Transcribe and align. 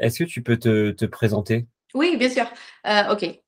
Est-ce 0.00 0.24
que 0.24 0.28
tu 0.28 0.42
peux 0.42 0.58
te, 0.58 0.90
te 0.90 1.04
présenter? 1.04 1.66
Oui, 1.94 2.16
bien 2.16 2.28
sûr. 2.28 2.46
Euh, 2.86 3.12
ok. 3.12 3.38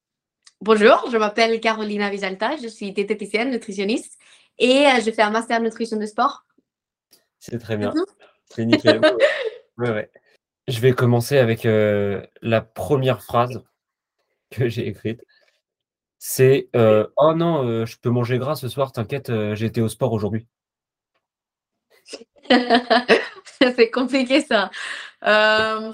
Bonjour, 0.60 1.10
je 1.10 1.16
m'appelle 1.16 1.60
Carolina 1.60 2.10
Visalta, 2.10 2.56
je 2.56 2.68
suis 2.68 2.92
diététicienne, 2.92 3.50
nutritionniste 3.50 4.18
et 4.58 4.86
euh, 4.86 5.00
je 5.04 5.10
fais 5.10 5.22
un 5.22 5.30
master 5.30 5.60
nutrition 5.60 5.96
de 5.96 6.06
sport. 6.06 6.44
C'est 7.38 7.58
très 7.58 7.76
bien. 7.76 7.92
C'est 8.50 8.64
nickel. 8.64 9.00
Ouais, 9.78 9.90
ouais. 9.90 10.10
Je 10.68 10.78
vais 10.80 10.92
commencer 10.92 11.38
avec 11.38 11.64
euh, 11.64 12.22
la 12.42 12.60
première 12.60 13.22
phrase 13.22 13.62
que 14.50 14.68
j'ai 14.68 14.86
écrite. 14.86 15.24
C'est 16.18 16.68
euh, 16.76 17.06
Oh 17.16 17.32
non, 17.34 17.86
je 17.86 17.96
peux 17.96 18.10
manger 18.10 18.36
gras 18.36 18.54
ce 18.54 18.68
soir, 18.68 18.92
t'inquiète, 18.92 19.30
été 19.30 19.80
au 19.80 19.88
sport 19.88 20.12
aujourd'hui. 20.12 20.46
C'est 23.76 23.90
compliqué 23.90 24.42
ça. 24.42 24.70
Euh, 25.24 25.92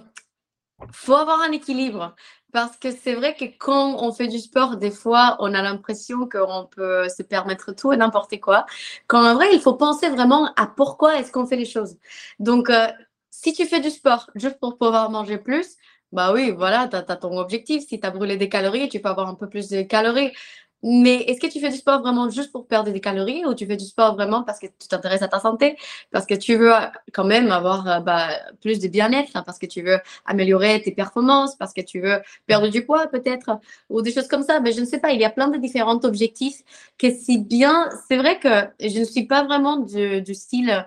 faut 0.93 1.15
avoir 1.15 1.41
un 1.41 1.53
équilibre 1.53 2.15
parce 2.53 2.77
que 2.79 2.91
c'est 2.91 3.15
vrai 3.15 3.35
que 3.35 3.45
quand 3.45 4.03
on 4.03 4.13
fait 4.13 4.29
du 4.29 4.39
sport, 4.39 4.77
des 4.77 4.91
fois, 4.91 5.37
on 5.41 5.53
a 5.55 5.63
l'impression 5.63 6.29
qu'on 6.29 6.67
peut 6.71 7.09
se 7.09 7.23
permettre 7.23 7.73
tout 7.73 7.93
et 7.93 7.97
n'importe 7.97 8.41
quoi. 8.41 8.65
Quand 9.07 9.23
en 9.23 9.35
vrai, 9.35 9.55
il 9.55 9.61
faut 9.61 9.75
penser 9.75 10.09
vraiment 10.09 10.53
à 10.57 10.67
pourquoi 10.67 11.19
est-ce 11.19 11.31
qu'on 11.31 11.47
fait 11.47 11.57
les 11.57 11.67
choses. 11.67 11.97
Donc, 12.39 12.71
euh, 12.71 12.87
si 13.31 13.53
tu 13.53 13.67
fais 13.67 13.81
du 13.81 13.91
sport 13.91 14.31
juste 14.35 14.59
pour 14.61 14.79
pouvoir 14.79 15.11
manger 15.11 15.39
plus, 15.39 15.77
bah 16.13 16.33
oui, 16.33 16.51
voilà, 16.51 16.89
tu 16.89 16.97
as, 16.97 17.03
ton 17.03 17.37
objectif. 17.39 17.87
Si 17.87 18.01
tu 18.01 18.07
as 18.07 18.11
brûlé 18.11 18.37
des 18.39 18.49
calories, 18.49 18.89
tu 18.89 19.01
peux 19.01 19.11
avoir 19.11 19.29
un 19.29 19.35
peu 19.35 19.49
plus 19.49 19.69
de 19.69 19.83
calories. 19.83 20.33
Mais 20.83 21.23
est-ce 21.23 21.41
que 21.41 21.47
tu 21.47 21.61
fais 21.61 21.71
du 21.71 21.77
sport 21.77 22.01
vraiment 22.01 22.31
juste 22.31 22.53
pour 22.53 22.67
perdre 22.67 22.93
des 22.93 23.01
calories 23.01 23.45
ou 23.45 23.55
tu 23.55 23.67
fais 23.67 23.77
du 23.77 23.85
sport 23.85 24.15
vraiment 24.15 24.45
parce 24.45 24.61
que 24.61 24.67
tu 24.67 24.89
t'intéresses 24.89 25.23
à 25.23 25.29
ta 25.29 25.41
santé, 25.41 25.77
parce 26.13 26.25
que 26.27 26.35
tu 26.35 26.57
veux 26.57 26.73
quand 27.13 27.25
même 27.25 27.51
avoir 27.51 27.89
euh, 27.89 28.01
bah, 28.01 28.29
plus 28.61 28.79
de 28.79 28.89
bien-être, 28.89 29.31
hein, 29.35 29.43
parce 29.45 29.59
que 29.59 29.67
tu 29.67 29.83
veux 29.83 29.99
améliorer 30.25 30.81
tes 30.83 30.93
performances, 30.93 31.57
parce 31.57 31.73
que 31.73 31.81
tu 31.81 32.01
veux 32.01 32.21
perdre 32.47 32.69
du 32.69 32.85
poids 32.85 33.09
peut-être, 33.09 33.59
ou 33.91 34.03
des 34.03 34.13
choses 34.13 34.29
comme 34.29 34.43
ça. 34.45 34.61
Mais 34.61 34.73
je 34.73 34.81
ne 34.81 34.87
sais 34.87 35.01
pas, 35.01 35.11
il 35.13 35.21
y 35.21 35.25
a 35.25 35.31
plein 35.31 35.49
de 35.49 35.59
différents 35.59 36.01
objectifs 36.05 36.63
que 36.97 37.11
si 37.13 37.39
bien, 37.39 37.89
c'est 38.09 38.17
vrai 38.17 38.39
que 38.39 38.49
je 38.81 39.01
ne 39.01 39.05
suis 39.05 39.27
pas 39.27 39.45
vraiment 39.45 39.79
du 39.79 40.35
style 40.35 40.87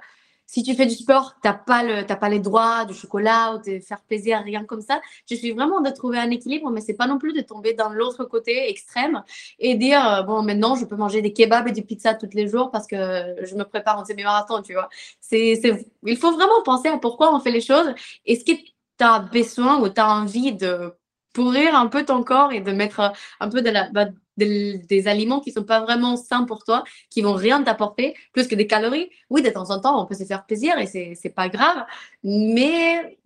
si 0.51 0.63
tu 0.63 0.75
fais 0.75 0.85
du 0.85 0.95
sport, 0.95 1.35
tu 1.41 1.47
n'as 1.47 1.53
pas, 1.53 1.81
le, 1.81 2.05
pas 2.05 2.27
les 2.27 2.39
droits 2.39 2.83
du 2.83 2.93
chocolat 2.93 3.55
ou 3.55 3.57
de 3.59 3.79
faire 3.79 4.01
plaisir, 4.01 4.41
rien 4.43 4.65
comme 4.65 4.81
ça. 4.81 4.99
Je 5.29 5.35
suis 5.35 5.53
vraiment 5.53 5.79
de 5.79 5.89
trouver 5.91 6.17
un 6.17 6.29
équilibre, 6.29 6.69
mais 6.71 6.81
c'est 6.81 6.93
pas 6.93 7.07
non 7.07 7.17
plus 7.17 7.31
de 7.31 7.39
tomber 7.39 7.73
dans 7.73 7.87
l'autre 7.87 8.25
côté 8.25 8.69
extrême 8.69 9.23
et 9.59 9.75
dire, 9.75 10.05
euh, 10.05 10.23
bon, 10.23 10.43
maintenant, 10.43 10.75
je 10.75 10.83
peux 10.83 10.97
manger 10.97 11.21
des 11.21 11.31
kebabs 11.31 11.69
et 11.69 11.71
des 11.71 11.83
pizzas 11.83 12.15
tous 12.15 12.31
les 12.33 12.49
jours 12.49 12.69
parce 12.69 12.85
que 12.85 12.97
je 13.45 13.55
me 13.55 13.63
prépare 13.63 13.97
en 13.97 14.03
semi-marathon, 14.03 14.61
tu 14.61 14.73
vois. 14.73 14.89
C'est, 15.21 15.61
il 16.05 16.17
faut 16.17 16.33
vraiment 16.33 16.61
penser 16.65 16.89
à 16.89 16.97
pourquoi 16.97 17.33
on 17.33 17.39
fait 17.39 17.51
les 17.51 17.61
choses. 17.61 17.87
Est-ce 18.25 18.43
que 18.43 18.51
tu 18.51 18.73
as 18.99 19.19
besoin 19.19 19.79
ou 19.79 19.87
tu 19.87 20.01
as 20.01 20.09
envie 20.09 20.51
de 20.51 20.93
pourrir 21.33 21.75
un 21.75 21.87
peu 21.87 22.03
ton 22.03 22.23
corps 22.23 22.51
et 22.51 22.59
de 22.59 22.73
mettre 22.73 23.13
un 23.39 23.47
peu 23.47 23.61
de 23.61 23.69
la, 23.69 23.89
bah, 23.91 24.07
des, 24.45 25.07
aliments 25.07 25.39
qui 25.39 25.51
sont 25.51 25.63
pas 25.63 25.81
vraiment 25.81 26.15
sains 26.17 26.45
pour 26.45 26.63
toi, 26.63 26.83
qui 27.09 27.21
vont 27.21 27.33
rien 27.33 27.63
t'apporter, 27.63 28.15
plus 28.33 28.47
que 28.47 28.55
des 28.55 28.67
calories. 28.67 29.09
Oui, 29.29 29.41
de 29.41 29.49
temps 29.49 29.69
en 29.69 29.79
temps, 29.79 30.01
on 30.01 30.05
peut 30.05 30.15
se 30.15 30.23
faire 30.25 30.45
plaisir 30.45 30.77
et 30.77 30.85
c'est, 30.85 31.13
c'est 31.15 31.29
pas 31.29 31.49
grave. 31.49 31.85
Mais 32.23 33.17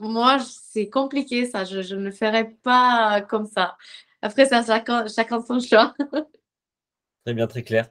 moi, 0.00 0.38
c'est 0.40 0.88
compliqué 0.88 1.46
ça. 1.46 1.64
Je, 1.64 1.94
ne 1.94 2.04
le 2.04 2.10
ferai 2.10 2.50
pas 2.62 3.20
comme 3.22 3.46
ça. 3.46 3.76
Après, 4.22 4.46
ça, 4.46 4.64
chacun, 4.64 5.06
chacun 5.08 5.42
son 5.42 5.60
choix. 5.60 5.94
très 7.24 7.34
bien, 7.34 7.46
très 7.46 7.62
clair. 7.62 7.88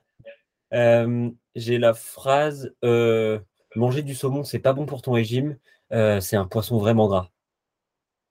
Euh, 0.74 1.30
j'ai 1.56 1.78
la 1.78 1.94
phrase 1.94 2.74
euh, 2.84 3.40
manger 3.76 4.04
du 4.04 4.16
saumon, 4.16 4.44
c'est 4.44 4.60
pas 4.60 4.74
bon 4.74 4.86
pour 4.86 5.02
ton 5.02 5.12
régime. 5.12 5.58
Euh, 5.92 6.22
c'est 6.22 6.38
un 6.38 6.46
poisson 6.46 6.78
vraiment 6.78 7.08
gras. 7.08 7.30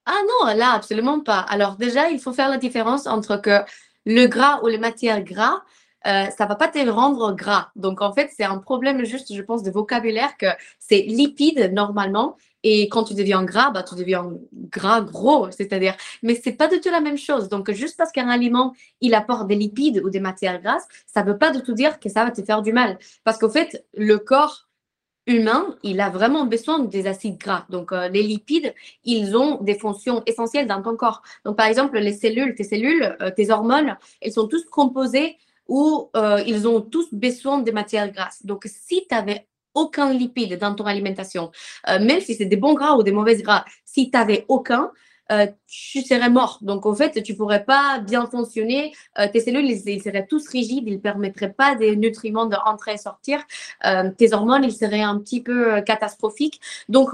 Ah 0.07 0.21
non, 0.27 0.55
là, 0.57 0.73
absolument 0.73 1.21
pas. 1.21 1.41
Alors 1.41 1.77
déjà, 1.77 2.11
il 2.11 2.19
faut 2.19 2.33
faire 2.33 2.49
la 2.49 2.57
différence 2.57 3.07
entre 3.07 3.37
que 3.37 3.61
le 4.07 4.27
gras 4.27 4.61
ou 4.63 4.69
les 4.69 4.79
matières 4.79 5.23
gras, 5.23 5.63
euh, 6.07 6.27
ça 6.37 6.47
va 6.47 6.55
pas 6.55 6.69
te 6.69 6.79
rendre 6.89 7.35
gras. 7.35 7.71
Donc 7.77 8.01
en 8.01 8.13
fait, 8.13 8.31
c'est 8.35 8.45
un 8.45 8.59
problème 8.59 9.05
juste, 9.05 9.35
je 9.35 9.43
pense, 9.43 9.63
de 9.63 9.71
vocabulaire 9.71 10.37
que 10.39 10.47
c'est 10.79 11.03
lipide 11.03 11.73
normalement. 11.73 12.37
Et 12.63 12.89
quand 12.89 13.05
tu 13.05 13.15
deviens 13.15 13.43
gras, 13.43 13.71
bah, 13.71 13.83
tu 13.83 13.95
deviens 13.95 14.31
gras 14.53 15.01
gros, 15.01 15.51
c'est-à-dire. 15.51 15.95
Mais 16.23 16.35
c'est 16.43 16.53
pas 16.53 16.69
du 16.69 16.81
tout 16.81 16.91
la 16.91 17.01
même 17.01 17.19
chose. 17.19 17.49
Donc 17.49 17.71
juste 17.71 17.97
parce 17.97 18.13
qu'un 18.13 18.29
aliment 18.29 18.75
il 19.01 19.15
apporte 19.15 19.47
des 19.47 19.57
lipides 19.57 20.03
ou 20.05 20.11
des 20.11 20.21
matières 20.21 20.61
grasses, 20.61 20.87
ça 21.07 21.23
veut 21.23 21.39
pas 21.39 21.51
du 21.51 21.63
tout 21.63 21.73
dire 21.73 22.01
que 22.01 22.09
ça 22.09 22.25
va 22.25 22.31
te 22.31 22.43
faire 22.43 22.63
du 22.63 22.73
mal. 22.73 22.99
Parce 23.25 23.39
qu'au 23.39 23.51
fait, 23.51 23.85
le 23.95 24.19
corps 24.19 24.70
humain, 25.31 25.77
il 25.83 26.01
a 26.01 26.11
vraiment 26.11 26.45
besoin 26.45 26.81
des 26.81 27.07
acides 27.07 27.39
gras. 27.39 27.65
Donc, 27.71 27.93
euh, 27.93 28.09
les 28.09 28.23
lipides, 28.23 28.75
ils 29.05 29.37
ont 29.37 29.63
des 29.63 29.79
fonctions 29.79 30.23
essentielles 30.27 30.67
dans 30.67 30.83
ton 30.83 30.97
corps. 30.97 31.23
Donc, 31.45 31.57
par 31.57 31.67
exemple, 31.67 31.99
les 31.99 32.13
cellules, 32.13 32.55
tes 32.55 32.65
cellules, 32.65 33.17
euh, 33.23 33.31
tes 33.31 33.51
hormones, 33.51 33.97
elles 34.21 34.33
sont 34.33 34.49
tous 34.49 34.65
composées 34.67 35.37
ou 35.69 36.11
euh, 36.17 36.43
ils 36.47 36.67
ont 36.67 36.81
tous 36.81 37.09
besoin 37.13 37.61
des 37.61 37.73
matières 37.73 38.11
grasses. 38.11 38.45
Donc, 38.45 38.65
si 38.67 39.07
tu 39.09 39.17
aucun 39.73 40.13
lipide 40.13 40.59
dans 40.59 40.75
ton 40.75 40.85
alimentation, 40.85 41.53
même 41.87 42.21
si 42.21 42.35
c'est 42.35 42.47
des 42.47 42.57
bons 42.57 42.75
gras 42.75 42.97
ou 42.97 43.05
des 43.05 43.13
mauvais 43.13 43.37
gras, 43.37 43.65
si 43.85 44.11
tu 44.11 44.19
n'avais 44.19 44.45
aucun, 44.49 44.91
euh, 45.31 45.47
tu 45.67 46.03
serais 46.03 46.31
mort. 46.31 46.59
Donc, 46.63 46.87
en 46.87 46.95
fait, 46.95 47.23
tu 47.23 47.35
pourrais 47.35 47.65
pas 47.65 48.01
bien 48.01 48.27
fonctionner. 48.27 48.93
Euh, 49.19 49.29
tes 49.29 49.41
cellules, 49.41 49.71
ils, 49.71 50.03
seraient 50.03 50.27
tous 50.27 50.49
rigides. 50.49 50.85
Ils 50.87 50.95
ne 50.95 50.99
permettraient 50.99 51.53
pas 51.53 51.75
des 51.75 51.97
nutriments 51.97 52.47
de 52.47 52.57
rentrer 52.57 52.95
et 52.95 52.99
sortir. 52.99 53.41
Euh, 53.87 54.11
tes 54.11 54.33
hormones, 54.33 54.65
ils 54.65 54.73
seraient 54.73 55.03
un 55.03 55.19
petit 55.19 55.43
peu 55.43 55.81
catastrophiques. 55.83 56.61
Donc, 56.89 57.11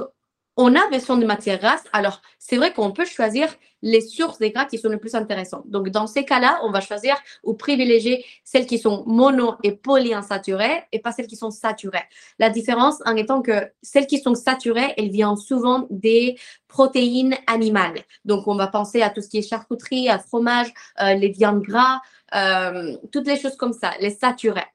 on 0.57 0.75
a 0.75 0.89
besoin 0.89 1.19
de 1.19 1.27
matières 1.27 1.59
grasses. 1.59 1.85
Alors, 1.93 2.23
c'est 2.39 2.57
vrai 2.57 2.73
qu'on 2.73 2.93
peut 2.93 3.05
choisir 3.05 3.49
les 3.83 4.01
sources 4.01 4.39
des 4.39 4.51
gras 4.51 4.65
qui 4.65 4.79
sont 4.79 4.89
les 4.89 4.97
plus 4.97 5.15
intéressantes. 5.15 5.69
Donc, 5.69 5.91
dans 5.91 6.07
ces 6.07 6.25
cas-là, 6.25 6.59
on 6.63 6.71
va 6.71 6.81
choisir 6.81 7.15
ou 7.45 7.55
privilégier 7.55 8.25
celles 8.43 8.67
qui 8.67 8.79
sont 8.79 9.05
mono 9.07 9.55
et 9.63 9.73
polyinsaturées 9.73 10.85
et 10.93 10.99
pas 10.99 11.13
celles 11.13 11.27
qui 11.27 11.37
sont 11.37 11.51
saturées. 11.51 12.05
La 12.39 12.49
différence 12.49 12.97
en 13.05 13.17
étant 13.17 13.43
que 13.43 13.71
celles 13.83 14.07
qui 14.07 14.19
sont 14.19 14.35
saturées, 14.35 14.95
elles 14.97 15.11
viennent 15.11 15.37
souvent 15.37 15.87
des 15.91 16.37
protéines 16.69 17.37
animales. 17.47 18.01
Donc, 18.25 18.49
on 18.49 18.57
va 18.57 18.67
penser 18.67 19.03
à 19.03 19.11
tout 19.11 19.21
ce 19.21 19.29
qui 19.29 19.39
est 19.39 19.49
charcuterie, 19.49 20.09
à 20.09 20.19
fromage, 20.19 20.73
euh, 21.03 21.15
les 21.15 21.29
viandes 21.29 21.63
gras, 21.63 22.01
euh, 22.35 22.97
toutes 23.13 23.27
les 23.27 23.39
choses 23.39 23.57
comme 23.57 23.75
ça, 23.75 23.93
les 24.01 24.11
saturées. 24.11 24.67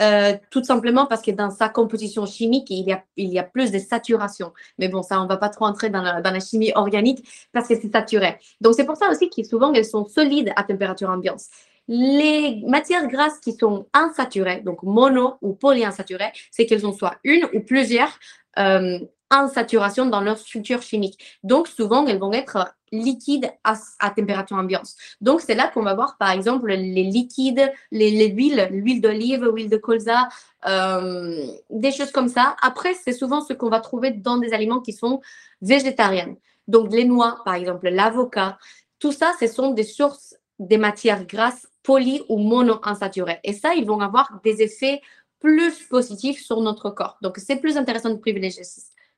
Euh, 0.00 0.34
tout 0.50 0.64
simplement 0.64 1.06
parce 1.06 1.22
que 1.22 1.30
dans 1.30 1.50
sa 1.50 1.68
composition 1.68 2.26
chimique, 2.26 2.68
il 2.70 2.86
y 2.86 2.92
a, 2.92 3.04
il 3.16 3.32
y 3.32 3.38
a 3.38 3.44
plus 3.44 3.70
de 3.70 3.78
saturation. 3.78 4.52
Mais 4.78 4.88
bon, 4.88 5.02
ça, 5.02 5.20
on 5.20 5.24
ne 5.24 5.28
va 5.28 5.36
pas 5.36 5.48
trop 5.48 5.66
entrer 5.66 5.90
dans 5.90 6.02
la, 6.02 6.20
dans 6.20 6.30
la 6.30 6.40
chimie 6.40 6.72
organique 6.74 7.26
parce 7.52 7.68
que 7.68 7.74
c'est 7.80 7.92
saturé. 7.92 8.38
Donc, 8.60 8.74
c'est 8.74 8.84
pour 8.84 8.96
ça 8.96 9.08
aussi 9.10 9.30
que 9.30 9.42
souvent, 9.44 9.72
elles 9.72 9.84
sont 9.84 10.06
solides 10.06 10.52
à 10.56 10.64
température 10.64 11.10
ambiante. 11.10 11.42
Les 11.86 12.62
matières 12.66 13.06
grasses 13.08 13.38
qui 13.40 13.52
sont 13.52 13.86
insaturées, 13.92 14.62
donc 14.62 14.82
mono 14.82 15.34
ou 15.42 15.52
polyinsaturées, 15.52 16.32
c'est 16.50 16.64
qu'elles 16.64 16.86
ont 16.86 16.94
soit 16.94 17.16
une 17.24 17.44
ou 17.52 17.60
plusieurs 17.60 18.18
euh, 18.58 18.98
en 19.30 19.48
saturation 19.48 20.06
dans 20.06 20.20
leur 20.20 20.38
structure 20.38 20.82
chimique. 20.82 21.38
Donc, 21.42 21.68
souvent, 21.68 22.06
elles 22.06 22.18
vont 22.18 22.32
être 22.32 22.74
liquides 22.92 23.50
à, 23.64 23.74
température 24.10 24.56
ambiante. 24.56 24.90
Donc, 25.20 25.40
c'est 25.40 25.54
là 25.54 25.68
qu'on 25.68 25.82
va 25.82 25.94
voir, 25.94 26.16
par 26.18 26.30
exemple, 26.30 26.68
les 26.72 27.02
liquides, 27.02 27.72
les, 27.90 28.28
huiles, 28.28 28.68
l'huile 28.70 29.00
d'olive, 29.00 29.44
l'huile 29.44 29.68
de 29.68 29.76
colza, 29.76 30.28
euh, 30.66 31.46
des 31.70 31.90
choses 31.90 32.12
comme 32.12 32.28
ça. 32.28 32.56
Après, 32.62 32.94
c'est 32.94 33.12
souvent 33.12 33.40
ce 33.40 33.52
qu'on 33.52 33.70
va 33.70 33.80
trouver 33.80 34.12
dans 34.12 34.38
des 34.38 34.52
aliments 34.52 34.80
qui 34.80 34.92
sont 34.92 35.20
végétariens. 35.60 36.36
Donc, 36.68 36.92
les 36.92 37.04
noix, 37.04 37.42
par 37.44 37.54
exemple, 37.54 37.88
l'avocat, 37.88 38.58
tout 38.98 39.12
ça, 39.12 39.32
ce 39.40 39.46
sont 39.46 39.72
des 39.72 39.84
sources 39.84 40.36
des 40.58 40.78
matières 40.78 41.26
grasses 41.26 41.66
poly 41.82 42.22
ou 42.28 42.38
monoinsaturées. 42.38 43.40
Et 43.44 43.52
ça, 43.52 43.74
ils 43.74 43.84
vont 43.84 44.00
avoir 44.00 44.40
des 44.44 44.62
effets 44.62 45.00
plus 45.40 45.86
positifs 45.88 46.42
sur 46.42 46.60
notre 46.60 46.90
corps. 46.90 47.18
Donc, 47.20 47.38
c'est 47.38 47.56
plus 47.56 47.76
intéressant 47.76 48.10
de 48.10 48.16
privilégier 48.16 48.62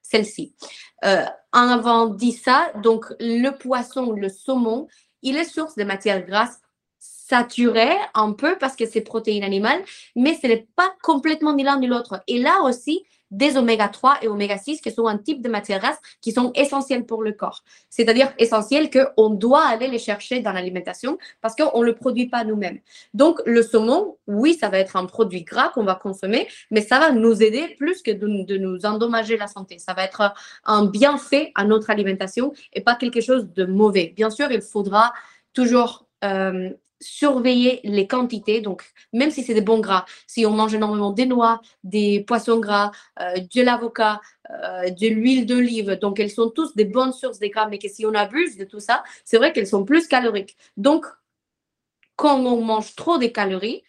celle-ci. 0.09 0.55
Euh, 1.05 1.25
en 1.53 1.69
avant 1.69 2.07
dit 2.07 2.33
ça, 2.33 2.71
donc 2.83 3.07
le 3.21 3.51
poisson, 3.51 4.13
le 4.13 4.29
saumon, 4.29 4.89
il 5.23 5.37
est 5.37 5.45
source 5.45 5.77
de 5.77 5.85
matières 5.85 6.25
grasses 6.25 6.61
saturées 6.99 7.97
un 8.15 8.33
peu 8.33 8.57
parce 8.59 8.77
que 8.77 8.87
c'est 8.87 9.01
protéines 9.01 9.45
animales, 9.45 9.83
mais 10.15 10.39
ce 10.41 10.47
n'est 10.47 10.69
pas 10.77 10.95
complètement 11.03 11.55
ni 11.55 11.65
l'un 11.65 11.79
ni 11.79 11.87
l'autre. 11.87 12.23
Et 12.29 12.39
là 12.39 12.63
aussi, 12.63 13.05
des 13.31 13.57
oméga 13.57 13.89
3 13.89 14.19
et 14.23 14.29
oméga 14.29 14.57
6 14.59 14.81
qui 14.81 14.91
sont 14.91 15.07
un 15.07 15.19
type 15.19 15.43
de 15.43 15.49
matière 15.49 15.81
grasse 15.81 15.99
qui 16.21 16.33
sont 16.33 16.53
essentielles 16.55 17.07
pour 17.07 17.23
le 17.23 17.33
corps. 17.33 17.65
C'est-à-dire 17.91 18.33
essentielles 18.39 18.91
qu'on 18.91 19.31
doit 19.31 19.67
aller 19.67 19.89
les 19.89 19.99
chercher 19.99 20.41
dans 20.41 20.53
l'alimentation 20.53 21.19
parce 21.41 21.55
qu'on 21.55 21.81
ne 21.81 21.87
le 21.87 21.95
produit 21.95 22.29
pas 22.29 22.45
nous-mêmes. 22.45 22.79
Donc, 23.15 23.41
le 23.47 23.63
saumon, 23.63 24.17
oui, 24.27 24.55
ça 24.55 24.69
va 24.69 24.79
être 24.79 24.97
un 24.97 25.07
produit 25.07 25.43
gras 25.43 25.71
qu'on 25.71 25.85
va 25.85 25.95
consommer, 25.95 26.49
mais 26.71 26.81
ça 26.81 26.99
va 26.99 27.11
nous 27.11 27.43
aider 27.43 27.75
plus 27.79 28.03
que 28.03 28.11
de, 28.11 28.57
nous 28.57 28.87
endommager 28.87 29.37
la 29.37 29.47
santé. 29.47 29.79
Ça 29.79 29.95
va 29.95 30.05
être 30.05 30.33
un 30.65 30.87
bienfait 30.87 31.53
à 31.55 31.65
notre 31.65 31.91
alimentation 31.91 32.53
et 32.73 32.81
pas 32.81 32.95
quelque 32.95 33.21
chose 33.21 33.53
de 33.53 33.65
mauvais. 33.65 34.13
Bien 34.17 34.31
sûr, 34.31 34.51
il 34.51 34.63
faudra 34.63 35.13
toujours 35.53 36.07
euh, 36.25 36.71
surveiller 37.01 37.81
les 37.85 38.07
quantités. 38.07 38.61
Donc, 38.61 38.85
même 39.13 39.31
si 39.31 39.43
c'est 39.43 39.55
des 39.55 39.61
bons 39.61 39.81
gras, 39.81 40.05
si 40.27 40.47
on 40.47 40.53
mange 40.53 40.75
énormément 40.75 41.11
des 41.11 41.27
noix, 41.27 41.61
des 41.85 42.21
poissons 42.21 42.59
gras, 42.59 42.91
euh, 43.21 43.35
de 43.55 43.63
l'avocat, 43.63 44.21
euh, 44.51 44.91
de 44.91 45.09
l'huile 45.09 45.47
d'olive, 45.47 45.99
donc 46.01 46.21
elles 46.21 46.31
sont 46.31 46.51
tous 46.51 46.75
des 46.75 46.85
bonnes 46.85 47.13
sources 47.13 47.39
de 47.39 47.47
gras, 47.49 47.69
mais 47.69 47.79
que 47.79 47.89
si 47.89 48.07
on 48.07 48.15
abuse 48.15 48.57
de 48.57 48.65
tout 48.65 48.81
ça, 48.81 49.05
c'est 49.25 49.37
vrai 49.37 49.53
qu'elles 49.53 49.67
sont 49.67 49.85
plus 49.85 50.09
caloriques. 50.09 50.57
Donc, 50.77 51.07
quand 52.17 52.39
on 52.39 52.63
mange 52.63 52.95
trop 52.95 53.19
de 53.19 53.27
calories, 53.27 53.83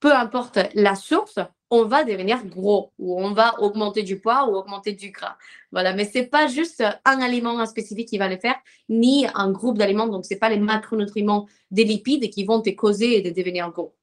peu 0.00 0.12
importe 0.12 0.58
la 0.74 0.94
source, 0.94 1.38
on 1.76 1.86
va 1.86 2.04
devenir 2.04 2.44
gros 2.46 2.92
ou 2.98 3.20
on 3.20 3.32
va 3.32 3.60
augmenter 3.60 4.02
du 4.02 4.18
poids 4.18 4.48
ou 4.48 4.54
augmenter 4.54 4.92
du 4.92 5.10
gras. 5.10 5.36
Voilà, 5.72 5.92
mais 5.94 6.04
c'est 6.04 6.26
pas 6.26 6.46
juste 6.46 6.82
un 7.04 7.20
aliment 7.20 7.64
spécifique 7.66 8.08
qui 8.08 8.18
va 8.18 8.28
le 8.28 8.36
faire, 8.36 8.56
ni 8.88 9.26
un 9.34 9.50
groupe 9.50 9.78
d'aliments. 9.78 10.08
Donc, 10.08 10.24
c'est 10.24 10.38
pas 10.38 10.48
les 10.48 10.58
macronutriments 10.58 11.46
des 11.70 11.84
lipides 11.84 12.30
qui 12.30 12.44
vont 12.44 12.60
te 12.60 12.70
causer 12.70 13.20
de 13.22 13.30
devenir 13.30 13.70
gros. 13.70 13.94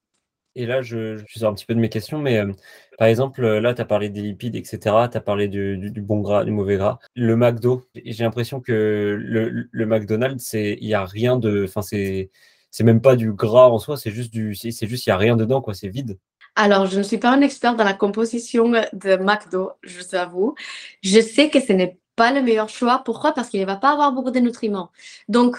Et 0.56 0.68
là, 0.68 0.84
je, 0.84 1.18
je 1.18 1.40
sors 1.40 1.50
un 1.50 1.56
petit 1.56 1.66
peu 1.66 1.74
de 1.74 1.80
mes 1.80 1.90
questions, 1.90 2.20
mais 2.20 2.38
euh, 2.38 2.52
par 3.00 3.08
exemple, 3.08 3.44
là, 3.44 3.74
tu 3.74 3.82
as 3.82 3.86
parlé 3.86 4.10
des 4.10 4.22
lipides, 4.22 4.56
etc. 4.56 4.78
Tu 5.12 5.18
as 5.18 5.22
parlé 5.22 5.48
du, 5.48 5.92
bon 5.98 6.20
gras, 6.20 6.46
du 6.46 6.52
mauvais 6.52 6.78
gras. 6.78 7.00
Le 7.16 7.36
McDo, 7.36 7.84
j'ai 7.96 8.24
l'impression 8.24 8.62
que 8.62 9.18
le, 9.20 9.68
le 9.72 9.86
McDonald's, 9.86 10.54
il 10.54 10.86
n'y 10.86 10.94
a 10.94 11.06
rien 11.06 11.38
de. 11.38 11.66
Enfin, 11.68 11.82
c'est 11.82 12.30
c'est 12.74 12.84
même 12.84 13.02
pas 13.02 13.16
du 13.16 13.32
gras 13.34 13.68
en 13.68 13.78
soi, 13.78 13.98
c'est 13.98 14.10
juste 14.10 14.34
du, 14.34 14.56
c'est 14.56 14.88
juste 14.88 15.06
il 15.06 15.10
y 15.10 15.14
a 15.14 15.18
rien 15.18 15.36
dedans 15.36 15.62
quoi, 15.62 15.76
c'est 15.76 15.90
vide. 15.90 16.18
Alors, 16.56 16.86
je 16.86 16.98
ne 17.00 17.04
suis 17.04 17.18
pas 17.18 17.32
un 17.32 17.42
expert 17.42 17.76
dans 17.76 17.84
la 17.84 17.94
composition 17.94 18.70
de 18.70 19.16
McDo, 19.16 19.72
je 19.82 20.00
vous 20.00 20.16
avoue. 20.16 20.56
Je 21.02 21.20
sais 21.20 21.50
que 21.50 21.60
ce 21.60 21.74
n'est 21.74 21.98
pas 22.16 22.32
le 22.32 22.42
meilleur 22.42 22.70
choix. 22.70 23.02
Pourquoi? 23.04 23.32
Parce 23.34 23.50
qu'il 23.50 23.62
ne 23.62 23.66
va 23.66 23.76
pas 23.76 23.92
avoir 23.92 24.12
beaucoup 24.12 24.30
de 24.32 24.40
nutriments. 24.40 24.92
Donc, 25.28 25.58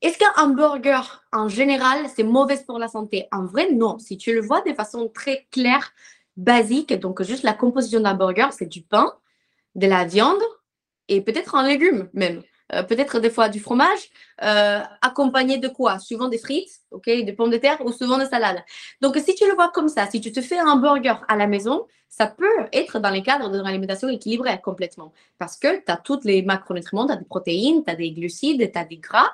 est-ce 0.00 0.18
qu'un 0.18 0.32
hamburger, 0.36 1.22
en 1.32 1.48
général, 1.48 2.06
c'est 2.14 2.24
mauvais 2.24 2.58
pour 2.66 2.80
la 2.80 2.88
santé? 2.88 3.28
En 3.30 3.44
vrai, 3.44 3.70
non. 3.70 4.00
Si 4.00 4.16
tu 4.18 4.34
le 4.34 4.40
vois 4.40 4.62
de 4.62 4.74
façon 4.74 5.08
très 5.08 5.46
claire, 5.52 5.92
basique, 6.36 6.92
donc 6.94 7.22
juste 7.22 7.44
la 7.44 7.52
composition 7.52 8.00
d'un 8.00 8.14
burger, 8.14 8.48
c'est 8.50 8.66
du 8.66 8.82
pain, 8.82 9.12
de 9.74 9.86
la 9.86 10.04
viande 10.04 10.42
et 11.08 11.20
peut-être 11.20 11.54
un 11.54 11.66
légume 11.66 12.08
même. 12.14 12.42
Euh, 12.74 12.82
peut-être 12.82 13.20
des 13.20 13.30
fois 13.30 13.48
du 13.48 13.60
fromage, 13.60 14.10
euh, 14.42 14.80
accompagné 15.02 15.58
de 15.58 15.68
quoi? 15.68 15.98
Souvent 15.98 16.28
des 16.28 16.38
frites, 16.38 16.80
ok, 16.90 17.04
des 17.04 17.32
pommes 17.32 17.50
de 17.50 17.58
terre 17.58 17.78
ou 17.84 17.92
souvent 17.92 18.18
des 18.18 18.26
salades. 18.26 18.62
Donc, 19.00 19.16
si 19.18 19.34
tu 19.34 19.46
le 19.46 19.54
vois 19.54 19.70
comme 19.70 19.88
ça, 19.88 20.06
si 20.06 20.20
tu 20.20 20.32
te 20.32 20.40
fais 20.40 20.58
un 20.58 20.76
burger 20.76 21.16
à 21.28 21.36
la 21.36 21.46
maison, 21.46 21.86
ça 22.08 22.26
peut 22.26 22.66
être 22.72 22.98
dans 22.98 23.10
les 23.10 23.22
cadres 23.22 23.50
d'une 23.50 23.66
alimentation 23.66 24.08
équilibrée 24.08 24.58
complètement. 24.62 25.12
Parce 25.38 25.56
que 25.56 25.76
tu 25.84 25.92
as 25.92 25.96
tous 25.96 26.20
les 26.24 26.42
macronutriments, 26.42 27.06
tu 27.06 27.12
as 27.12 27.16
des 27.16 27.24
protéines, 27.24 27.84
tu 27.84 27.90
as 27.90 27.96
des 27.96 28.10
glucides, 28.12 28.72
tu 28.72 28.78
as 28.78 28.84
des 28.84 28.96
gras. 28.96 29.30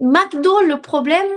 McDo, 0.00 0.60
le 0.62 0.80
problème, 0.80 1.28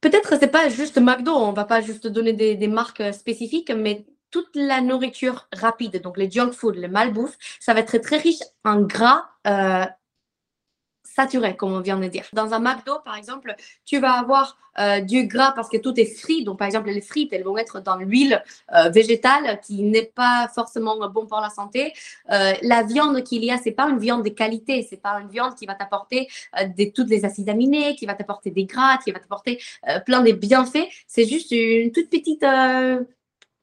peut-être 0.00 0.36
c'est 0.38 0.48
pas 0.48 0.68
juste 0.68 0.98
McDo, 0.98 1.32
on 1.32 1.52
va 1.52 1.64
pas 1.64 1.80
juste 1.80 2.06
donner 2.06 2.32
des 2.32 2.68
marques 2.68 3.14
spécifiques, 3.14 3.70
mais 3.70 4.04
toute 4.32 4.56
la 4.56 4.80
nourriture 4.80 5.46
rapide, 5.52 6.02
donc 6.02 6.16
les 6.16 6.28
junk 6.28 6.52
food, 6.52 6.76
le 6.76 6.88
malbouffe, 6.88 7.36
ça 7.60 7.74
va 7.74 7.80
être 7.80 7.98
très 7.98 8.16
riche 8.16 8.40
en 8.64 8.80
gras 8.80 9.26
euh, 9.46 9.84
saturé, 11.04 11.54
comme 11.54 11.74
on 11.74 11.80
vient 11.80 11.98
de 11.98 12.08
dire. 12.08 12.24
Dans 12.32 12.54
un 12.54 12.58
McDo, 12.58 12.98
par 13.04 13.16
exemple, 13.16 13.54
tu 13.84 14.00
vas 14.00 14.14
avoir 14.14 14.56
euh, 14.78 15.00
du 15.00 15.26
gras 15.26 15.52
parce 15.52 15.68
que 15.68 15.76
tout 15.76 15.92
est 16.00 16.06
frit. 16.06 16.42
Donc, 16.44 16.58
par 16.58 16.66
exemple, 16.66 16.88
les 16.88 17.02
frites, 17.02 17.34
elles 17.34 17.44
vont 17.44 17.58
être 17.58 17.80
dans 17.80 17.96
l'huile 17.96 18.42
euh, 18.74 18.88
végétale 18.88 19.60
qui 19.60 19.82
n'est 19.82 20.10
pas 20.14 20.48
forcément 20.54 20.96
bon 21.10 21.26
pour 21.26 21.40
la 21.40 21.50
santé. 21.50 21.92
la 22.28 22.82
viande 22.84 23.22
qu'il 23.24 23.44
y 23.44 23.50
a, 23.50 23.58
c'est 23.58 23.72
pas 23.72 23.90
une 23.90 23.98
viande 23.98 24.24
de 24.24 24.30
qualité. 24.30 24.86
C'est 24.88 25.02
pas 25.02 25.20
une 25.20 25.28
viande 25.28 25.54
qui 25.54 25.66
va 25.66 25.74
t'apporter 25.74 26.28
toutes 26.94 27.10
les 27.10 27.26
acides 27.26 27.50
aminés, 27.50 27.94
qui 27.96 28.06
va 28.06 28.14
t'apporter 28.14 28.50
des 28.50 28.64
gras, 28.64 28.96
qui 29.04 29.12
va 29.12 29.18
t'apporter 29.18 29.60
plein 30.06 30.22
de 30.22 30.32
bienfaits. 30.32 30.88
C'est 31.06 31.28
juste 31.28 31.50
une 31.50 31.92
toute 31.92 32.08
petite 32.08 32.42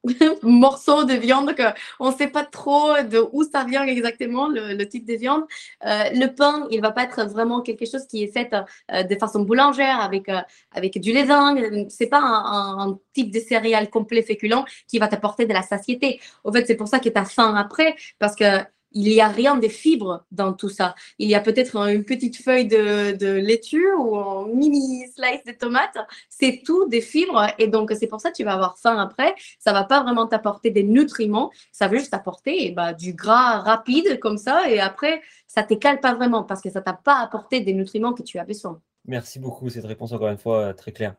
morceau 0.42 1.04
de 1.04 1.14
viande 1.14 1.54
qu'on 1.54 2.10
ne 2.10 2.14
sait 2.14 2.28
pas 2.28 2.44
trop 2.44 2.94
de 3.02 3.22
où 3.32 3.44
ça 3.44 3.64
vient 3.64 3.84
exactement, 3.84 4.48
le, 4.48 4.82
type 4.84 5.06
de 5.06 5.14
viande. 5.14 5.42
Euh, 5.86 6.04
le 6.12 6.26
pain, 6.28 6.66
il 6.70 6.80
va 6.80 6.90
pas 6.90 7.04
être 7.04 7.24
vraiment 7.24 7.60
quelque 7.60 7.84
chose 7.84 8.06
qui 8.06 8.22
est 8.22 8.32
fait 8.32 8.54
euh, 8.92 9.02
de 9.02 9.14
façon 9.16 9.40
boulangère 9.40 10.00
avec, 10.00 10.28
euh, 10.28 10.40
avec 10.72 10.98
du 11.00 11.12
levain. 11.12 11.56
C'est 11.88 12.06
pas 12.06 12.20
un, 12.20 12.90
un, 12.90 12.98
type 13.12 13.32
de 13.32 13.40
céréales 13.40 13.90
complet 13.90 14.22
féculent 14.22 14.64
qui 14.88 14.98
va 14.98 15.08
t'apporter 15.08 15.46
de 15.46 15.52
la 15.52 15.62
satiété. 15.62 16.20
Au 16.44 16.52
fait, 16.52 16.66
c'est 16.66 16.76
pour 16.76 16.88
ça 16.88 16.98
que 16.98 17.08
tu 17.08 17.18
as 17.18 17.24
faim 17.24 17.54
après, 17.56 17.96
parce 18.18 18.36
que 18.36 18.44
il 18.92 19.04
n'y 19.04 19.20
a 19.20 19.28
rien 19.28 19.56
de 19.56 19.68
fibres 19.68 20.24
dans 20.32 20.52
tout 20.52 20.68
ça. 20.68 20.94
Il 21.18 21.28
y 21.28 21.34
a 21.34 21.40
peut-être 21.40 21.76
une 21.88 22.04
petite 22.04 22.36
feuille 22.42 22.66
de, 22.66 23.32
laitue 23.36 23.92
ou 23.98 24.16
un 24.16 24.48
mini 24.48 25.06
slice 25.08 25.44
de 25.46 25.52
tomate. 25.52 25.96
C'est 26.28 26.62
tout 26.64 26.88
des 26.88 27.00
fibres. 27.00 27.46
Et 27.58 27.68
donc, 27.68 27.92
c'est 27.98 28.06
pour 28.06 28.20
ça 28.20 28.30
que 28.30 28.36
tu 28.36 28.44
vas 28.44 28.54
avoir 28.54 28.78
faim 28.78 28.98
après. 28.98 29.34
Ça 29.58 29.72
va 29.72 29.84
pas 29.84 30.02
vraiment 30.02 30.26
t'apporter 30.26 30.70
des 30.70 30.82
nutriments. 30.82 31.50
Ça 31.72 31.88
va 31.88 31.96
juste 31.96 32.10
t'apporter 32.10 32.66
eh 32.66 32.70
ben, 32.72 32.92
du 32.92 33.12
gras 33.14 33.60
rapide 33.60 34.18
comme 34.18 34.38
ça. 34.38 34.68
Et 34.68 34.80
après, 34.80 35.22
ça 35.46 35.62
t'écale 35.62 36.00
pas 36.00 36.14
vraiment 36.14 36.42
parce 36.42 36.60
que 36.60 36.70
ça 36.70 36.80
t'a 36.80 36.94
pas 36.94 37.20
apporté 37.20 37.60
des 37.60 37.72
nutriments 37.72 38.12
que 38.12 38.22
tu 38.22 38.38
as 38.38 38.44
besoin. 38.44 38.80
Merci 39.06 39.38
beaucoup. 39.38 39.68
Cette 39.68 39.86
réponse, 39.86 40.12
encore 40.12 40.28
une 40.28 40.38
fois, 40.38 40.74
très 40.74 40.92
claire. 40.92 41.14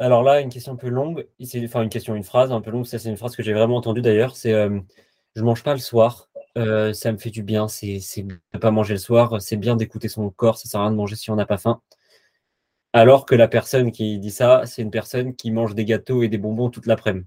Alors 0.00 0.24
là, 0.24 0.40
une 0.40 0.50
question 0.50 0.72
un 0.72 0.76
peu 0.76 0.88
longue. 0.88 1.26
Enfin, 1.64 1.82
une 1.82 1.88
question, 1.88 2.16
une 2.16 2.24
phrase 2.24 2.50
un 2.50 2.60
peu 2.60 2.70
longue. 2.70 2.86
Ça, 2.86 2.98
c'est 2.98 3.08
une 3.08 3.16
phrase 3.16 3.36
que 3.36 3.42
j'ai 3.42 3.52
vraiment 3.52 3.76
entendue 3.76 4.02
d'ailleurs. 4.02 4.36
C'est 4.36 4.52
euh, 4.52 4.80
Je 5.36 5.42
mange 5.42 5.62
pas 5.62 5.72
le 5.72 5.78
soir 5.78 6.28
euh, 6.56 6.92
ça 6.92 7.12
me 7.12 7.18
fait 7.18 7.30
du 7.30 7.42
bien, 7.42 7.68
c'est 7.68 8.00
ne 8.22 8.58
pas 8.58 8.70
manger 8.70 8.94
le 8.94 9.00
soir, 9.00 9.40
c'est 9.42 9.56
bien 9.56 9.76
d'écouter 9.76 10.08
son 10.08 10.30
corps, 10.30 10.58
ça 10.58 10.68
sert 10.68 10.80
à 10.80 10.84
rien 10.84 10.92
de 10.92 10.96
manger 10.96 11.16
si 11.16 11.30
on 11.30 11.36
n'a 11.36 11.46
pas 11.46 11.58
faim. 11.58 11.80
Alors 12.92 13.26
que 13.26 13.34
la 13.34 13.48
personne 13.48 13.90
qui 13.90 14.18
dit 14.20 14.30
ça, 14.30 14.62
c'est 14.66 14.82
une 14.82 14.92
personne 14.92 15.34
qui 15.34 15.50
mange 15.50 15.74
des 15.74 15.84
gâteaux 15.84 16.22
et 16.22 16.28
des 16.28 16.38
bonbons 16.38 16.70
toute 16.70 16.86
l'après-midi. 16.86 17.26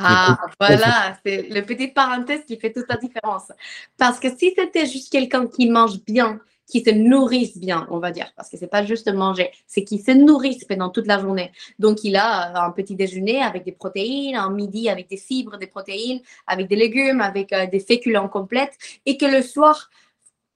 Ah, 0.00 0.38
voilà, 0.60 1.18
c'est 1.26 1.48
le 1.50 1.60
petit 1.62 1.88
parenthèse 1.88 2.44
qui 2.46 2.58
fait 2.58 2.72
toute 2.72 2.88
la 2.88 2.96
différence. 2.96 3.52
Parce 3.96 4.20
que 4.20 4.28
si 4.30 4.54
c'était 4.56 4.86
juste 4.86 5.10
quelqu'un 5.10 5.46
qui 5.46 5.68
mange 5.68 6.02
bien, 6.04 6.40
qui 6.68 6.84
se 6.84 6.90
nourrissent 6.90 7.58
bien, 7.58 7.86
on 7.90 7.98
va 7.98 8.10
dire, 8.10 8.30
parce 8.36 8.50
que 8.50 8.56
c'est 8.56 8.68
pas 8.68 8.84
juste 8.84 9.10
manger, 9.12 9.50
c'est 9.66 9.84
qu'ils 9.84 10.02
se 10.02 10.10
nourrissent 10.10 10.64
pendant 10.64 10.90
toute 10.90 11.06
la 11.06 11.18
journée. 11.18 11.50
Donc, 11.78 12.04
il 12.04 12.16
a 12.16 12.50
euh, 12.50 12.68
un 12.68 12.70
petit 12.70 12.94
déjeuner 12.94 13.42
avec 13.42 13.64
des 13.64 13.72
protéines, 13.72 14.36
un 14.36 14.50
midi 14.50 14.88
avec 14.88 15.08
des 15.08 15.16
fibres, 15.16 15.56
des 15.56 15.66
protéines, 15.66 16.20
avec 16.46 16.68
des 16.68 16.76
légumes, 16.76 17.20
avec 17.20 17.52
euh, 17.52 17.66
des 17.66 17.80
féculents 17.80 18.28
complètes, 18.28 18.76
et 19.06 19.16
que 19.16 19.26
le 19.26 19.42
soir, 19.42 19.90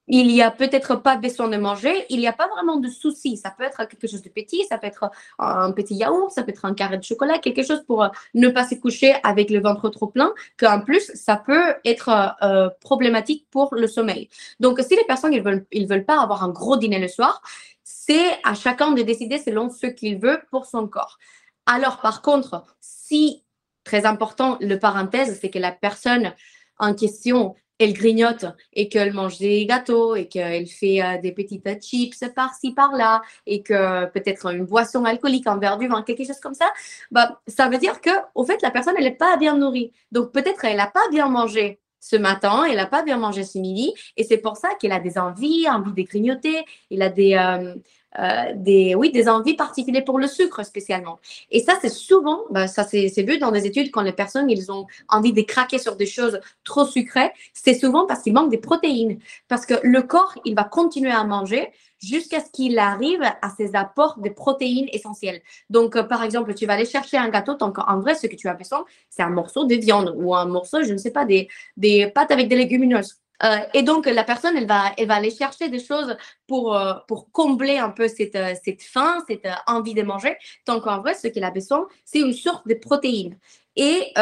il 0.07 0.27
n'y 0.27 0.41
a 0.41 0.51
peut-être 0.51 0.95
pas 0.95 1.15
besoin 1.15 1.47
de 1.47 1.57
manger, 1.57 2.05
il 2.09 2.19
n'y 2.19 2.27
a 2.27 2.33
pas 2.33 2.47
vraiment 2.47 2.77
de 2.77 2.89
souci. 2.89 3.37
Ça 3.37 3.51
peut 3.51 3.63
être 3.63 3.85
quelque 3.87 4.07
chose 4.07 4.21
de 4.21 4.29
petit, 4.29 4.65
ça 4.67 4.77
peut 4.77 4.87
être 4.87 5.09
un 5.39 5.71
petit 5.71 5.95
yaourt, 5.95 6.31
ça 6.31 6.43
peut 6.43 6.51
être 6.51 6.65
un 6.65 6.73
carré 6.73 6.97
de 6.97 7.03
chocolat, 7.03 7.39
quelque 7.39 7.63
chose 7.63 7.83
pour 7.85 8.03
euh, 8.03 8.09
ne 8.33 8.49
pas 8.49 8.67
se 8.67 8.75
coucher 8.75 9.15
avec 9.23 9.49
le 9.49 9.59
ventre 9.59 9.89
trop 9.89 10.07
plein, 10.07 10.33
qu'en 10.57 10.81
plus, 10.81 11.11
ça 11.13 11.37
peut 11.37 11.75
être 11.85 12.35
euh, 12.41 12.69
problématique 12.81 13.47
pour 13.49 13.73
le 13.75 13.87
sommeil. 13.87 14.29
Donc, 14.59 14.79
si 14.81 14.95
les 14.95 15.05
personnes 15.05 15.31
ne 15.31 15.41
veulent, 15.41 15.65
ils 15.71 15.87
veulent 15.87 16.05
pas 16.05 16.21
avoir 16.21 16.43
un 16.43 16.49
gros 16.49 16.77
dîner 16.77 16.99
le 16.99 17.07
soir, 17.07 17.41
c'est 17.83 18.37
à 18.43 18.53
chacun 18.55 18.91
de 18.91 19.01
décider 19.01 19.37
selon 19.37 19.69
ce 19.69 19.87
qu'il 19.87 20.19
veut 20.19 20.41
pour 20.51 20.65
son 20.65 20.87
corps. 20.87 21.17
Alors, 21.65 22.01
par 22.01 22.21
contre, 22.21 22.65
si, 22.81 23.43
très 23.85 24.05
important, 24.05 24.57
le 24.59 24.77
parenthèse, 24.77 25.39
c'est 25.39 25.49
que 25.49 25.59
la 25.59 25.71
personne 25.71 26.33
en 26.79 26.93
question 26.93 27.55
elle 27.79 27.93
grignote 27.93 28.45
et 28.73 28.89
qu'elle 28.89 29.13
mange 29.13 29.39
des 29.39 29.65
gâteaux 29.65 30.15
et 30.15 30.27
qu'elle 30.27 30.67
fait 30.67 31.01
euh, 31.01 31.17
des 31.21 31.31
petites 31.31 31.67
chips 31.81 32.23
par-ci 32.35 32.73
par-là 32.73 33.21
et 33.45 33.63
que 33.63 34.05
peut-être 34.11 34.47
une 34.53 34.65
boisson 34.65 35.05
alcoolique, 35.05 35.47
un 35.47 35.57
verre 35.57 35.77
du 35.77 35.87
vin, 35.87 36.03
quelque 36.03 36.25
chose 36.25 36.39
comme 36.39 36.53
ça, 36.53 36.71
bah, 37.11 37.41
ça 37.47 37.69
veut 37.69 37.77
dire 37.77 38.01
que 38.01 38.11
au 38.35 38.45
fait 38.45 38.61
la 38.61 38.71
personne 38.71 38.95
elle 38.97 39.05
n'est 39.05 39.11
pas 39.11 39.37
bien 39.37 39.57
nourrie. 39.57 39.91
Donc 40.11 40.31
peut-être 40.31 40.65
elle 40.65 40.77
n'a 40.77 40.87
pas 40.87 41.07
bien 41.11 41.29
mangé 41.29 41.79
ce 41.99 42.17
matin, 42.17 42.65
elle 42.65 42.75
n'a 42.75 42.85
pas 42.85 43.01
bien 43.01 43.17
mangé 43.17 43.43
ce 43.43 43.57
midi 43.57 43.93
et 44.17 44.23
c'est 44.23 44.37
pour 44.37 44.57
ça 44.57 44.69
qu'elle 44.79 44.91
a 44.91 44.99
des 44.99 45.17
envies, 45.17 45.67
envie 45.69 46.03
de 46.03 46.07
grignoter, 46.07 46.65
elle 46.91 47.01
a 47.01 47.09
des 47.09 47.35
euh, 47.35 47.75
euh, 48.19 48.53
des, 48.55 48.95
oui, 48.95 49.11
des 49.11 49.27
envies 49.27 49.55
particulières 49.55 50.05
pour 50.05 50.19
le 50.19 50.27
sucre 50.27 50.63
spécialement. 50.63 51.19
Et 51.51 51.59
ça, 51.59 51.77
c'est 51.81 51.89
souvent, 51.89 52.41
bah, 52.49 52.67
ça 52.67 52.83
c'est 52.83 53.23
vu 53.23 53.37
dans 53.37 53.51
des 53.51 53.65
études 53.65 53.91
quand 53.91 54.01
les 54.01 54.13
personnes, 54.13 54.49
ils 54.49 54.71
ont 54.71 54.85
envie 55.09 55.33
de 55.33 55.41
craquer 55.41 55.79
sur 55.79 55.95
des 55.95 56.05
choses 56.05 56.39
trop 56.63 56.85
sucrées, 56.85 57.31
c'est 57.53 57.73
souvent 57.73 58.05
parce 58.05 58.21
qu'il 58.21 58.33
manque 58.33 58.51
des 58.51 58.57
protéines. 58.57 59.19
Parce 59.47 59.65
que 59.65 59.75
le 59.83 60.01
corps, 60.01 60.35
il 60.45 60.55
va 60.55 60.63
continuer 60.63 61.11
à 61.11 61.23
manger 61.23 61.71
jusqu'à 62.03 62.41
ce 62.41 62.51
qu'il 62.51 62.77
arrive 62.79 63.21
à 63.23 63.49
ses 63.55 63.75
apports 63.75 64.19
de 64.19 64.29
protéines 64.29 64.89
essentielles. 64.91 65.41
Donc, 65.69 65.95
euh, 65.95 66.03
par 66.03 66.23
exemple, 66.23 66.53
tu 66.53 66.65
vas 66.65 66.73
aller 66.73 66.85
chercher 66.85 67.17
un 67.17 67.29
gâteau, 67.29 67.55
donc 67.55 67.77
en 67.79 67.99
vrai, 67.99 68.15
ce 68.15 68.27
que 68.27 68.35
tu 68.35 68.47
as 68.47 68.53
besoin, 68.53 68.83
c'est 69.09 69.23
un 69.23 69.29
morceau 69.29 69.65
de 69.65 69.75
viande 69.75 70.13
ou 70.17 70.35
un 70.35 70.45
morceau, 70.45 70.83
je 70.83 70.91
ne 70.91 70.97
sais 70.97 71.11
pas, 71.11 71.25
des, 71.25 71.47
des 71.77 72.07
pâtes 72.07 72.31
avec 72.31 72.49
des 72.49 72.55
légumineuses. 72.57 73.22
Euh, 73.43 73.57
et 73.73 73.83
donc, 73.83 74.05
la 74.05 74.23
personne, 74.23 74.55
elle 74.55 74.67
va, 74.67 74.93
elle 74.97 75.07
va 75.07 75.15
aller 75.15 75.31
chercher 75.31 75.69
des 75.69 75.79
choses 75.79 76.15
pour, 76.47 76.75
euh, 76.75 76.93
pour 77.07 77.31
combler 77.31 77.77
un 77.77 77.89
peu 77.89 78.07
cette, 78.07 78.35
euh, 78.35 78.53
cette 78.63 78.81
faim, 78.81 79.23
cette 79.27 79.47
envie 79.67 79.93
de 79.93 80.03
manger. 80.03 80.37
Tant 80.65 80.79
qu'en 80.79 81.01
vrai, 81.01 81.13
ce 81.13 81.27
qu'elle 81.27 81.43
a 81.43 81.51
besoin, 81.51 81.87
c'est 82.05 82.19
une 82.19 82.33
sorte 82.33 82.67
de 82.67 82.75
protéines. 82.75 83.37
Et 83.75 84.13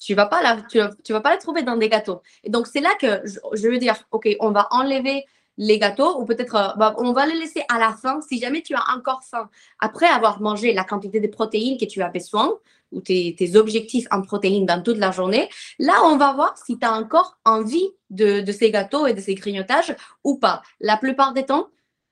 tu 0.00 0.14
vas, 0.14 0.26
pas 0.26 0.62
tu, 0.70 0.78
vas 1.12 1.20
pas 1.20 1.30
la 1.30 1.36
trouver 1.38 1.62
dans 1.62 1.76
des 1.76 1.88
gâteaux. 1.88 2.22
Et 2.44 2.50
donc, 2.50 2.68
c'est 2.68 2.80
là 2.80 2.90
que 3.00 3.22
je, 3.26 3.68
veux 3.68 3.78
dire, 3.78 3.96
OK, 4.12 4.28
on 4.40 4.50
va 4.50 4.68
enlever 4.70 5.24
les 5.60 5.80
gâteaux 5.80 6.20
ou 6.20 6.24
peut-être 6.24 6.74
bah, 6.78 6.94
on 6.98 7.12
va 7.12 7.26
les 7.26 7.34
laisser 7.34 7.64
à 7.68 7.80
la 7.80 7.92
fin 7.92 8.20
si 8.20 8.38
jamais 8.38 8.62
tu 8.62 8.74
as 8.76 8.84
encore 8.96 9.24
faim. 9.24 9.50
Après 9.80 10.06
avoir 10.06 10.40
mangé 10.40 10.72
la 10.72 10.84
quantité 10.84 11.18
de 11.18 11.26
protéines 11.26 11.76
que 11.76 11.84
tu 11.84 12.00
as 12.00 12.08
besoin 12.08 12.52
ou 12.92 13.00
tes, 13.00 13.56
objectifs 13.56 14.06
en 14.10 14.22
protéines 14.22 14.66
dans 14.66 14.82
toute 14.82 14.98
la 14.98 15.10
journée, 15.10 15.48
là, 15.78 15.94
on 16.04 16.16
va 16.16 16.32
voir 16.32 16.56
si 16.58 16.78
tu 16.78 16.86
as 16.86 16.92
encore 16.92 17.38
envie 17.44 17.88
de, 18.10 18.44
ces 18.52 18.70
gâteaux 18.70 19.06
et 19.06 19.14
de 19.14 19.20
ces 19.20 19.34
grignotages 19.34 19.94
ou 20.24 20.38
pas. 20.38 20.62
La 20.80 20.96
plupart 20.96 21.34
des 21.34 21.44
temps, 21.44 21.68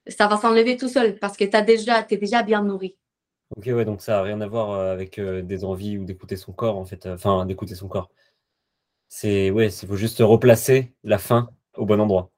ça 0.06 0.26
va 0.26 0.36
s'enlever 0.36 0.76
tout 0.76 0.88
seul 0.88 1.18
parce 1.18 1.36
que 1.36 1.44
tu 1.44 1.64
déjà, 1.64 2.06
es 2.08 2.16
déjà 2.16 2.42
bien 2.42 2.62
nourri. 2.62 2.96
Ok, 3.56 3.66
ouais, 3.66 3.84
donc 3.84 4.02
ça 4.02 4.12
n'a 4.12 4.22
rien 4.22 4.40
à 4.40 4.46
voir 4.48 4.70
euh, 4.72 4.92
avec 4.92 5.18
euh, 5.18 5.40
des 5.40 5.64
envies 5.64 5.98
ou 5.98 6.04
d'écouter 6.04 6.36
son 6.36 6.52
corps, 6.52 6.76
en 6.76 6.84
fait. 6.84 7.06
Enfin, 7.06 7.46
d'écouter 7.46 7.76
son 7.76 7.86
corps. 7.86 8.10
C'est, 9.08 9.50
ouais, 9.50 9.68
il 9.68 9.88
faut 9.88 9.96
juste 9.96 10.18
replacer 10.18 10.92
la 11.04 11.18
faim 11.18 11.48
au 11.76 11.86
bon 11.86 12.00
endroit. 12.00 12.32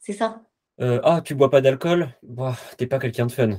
C'est 0.00 0.12
ça. 0.12 0.42
Euh, 0.80 1.00
ah, 1.04 1.20
tu 1.22 1.34
bois 1.34 1.50
pas 1.50 1.60
d'alcool? 1.60 2.08
Bah, 2.22 2.56
t'es 2.76 2.86
pas 2.86 2.98
quelqu'un 2.98 3.26
de 3.26 3.32
fun. 3.32 3.58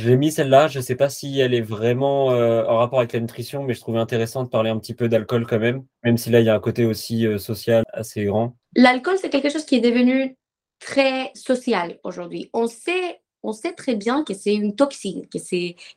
Je 0.00 0.08
l'ai 0.08 0.16
mis 0.16 0.32
celle-là, 0.32 0.66
je 0.66 0.80
sais 0.80 0.94
pas 0.94 1.10
si 1.10 1.40
elle 1.40 1.52
est 1.52 1.60
vraiment, 1.60 2.30
euh, 2.30 2.64
en 2.64 2.78
rapport 2.78 3.00
avec 3.00 3.12
la 3.12 3.20
nutrition, 3.20 3.64
mais 3.64 3.74
je 3.74 3.80
trouvais 3.80 3.98
intéressant 3.98 4.44
de 4.44 4.48
parler 4.48 4.70
un 4.70 4.78
petit 4.78 4.94
peu 4.94 5.10
d'alcool 5.10 5.46
quand 5.46 5.58
même, 5.58 5.84
même 6.04 6.16
si 6.16 6.30
là, 6.30 6.40
il 6.40 6.46
y 6.46 6.48
a 6.48 6.54
un 6.54 6.60
côté 6.60 6.86
aussi, 6.86 7.26
euh, 7.26 7.36
social 7.36 7.84
assez 7.92 8.24
grand. 8.24 8.56
L'alcool, 8.74 9.16
c'est 9.20 9.28
quelque 9.28 9.50
chose 9.50 9.66
qui 9.66 9.74
est 9.74 9.80
devenu 9.80 10.38
très 10.78 11.30
social 11.34 11.98
aujourd'hui. 12.02 12.48
On 12.54 12.66
sait 12.66 13.20
on 13.42 13.52
sait 13.52 13.72
très 13.72 13.94
bien 13.94 14.24
que 14.24 14.34
c'est 14.34 14.54
une 14.54 14.74
toxine, 14.74 15.26
que 15.28 15.38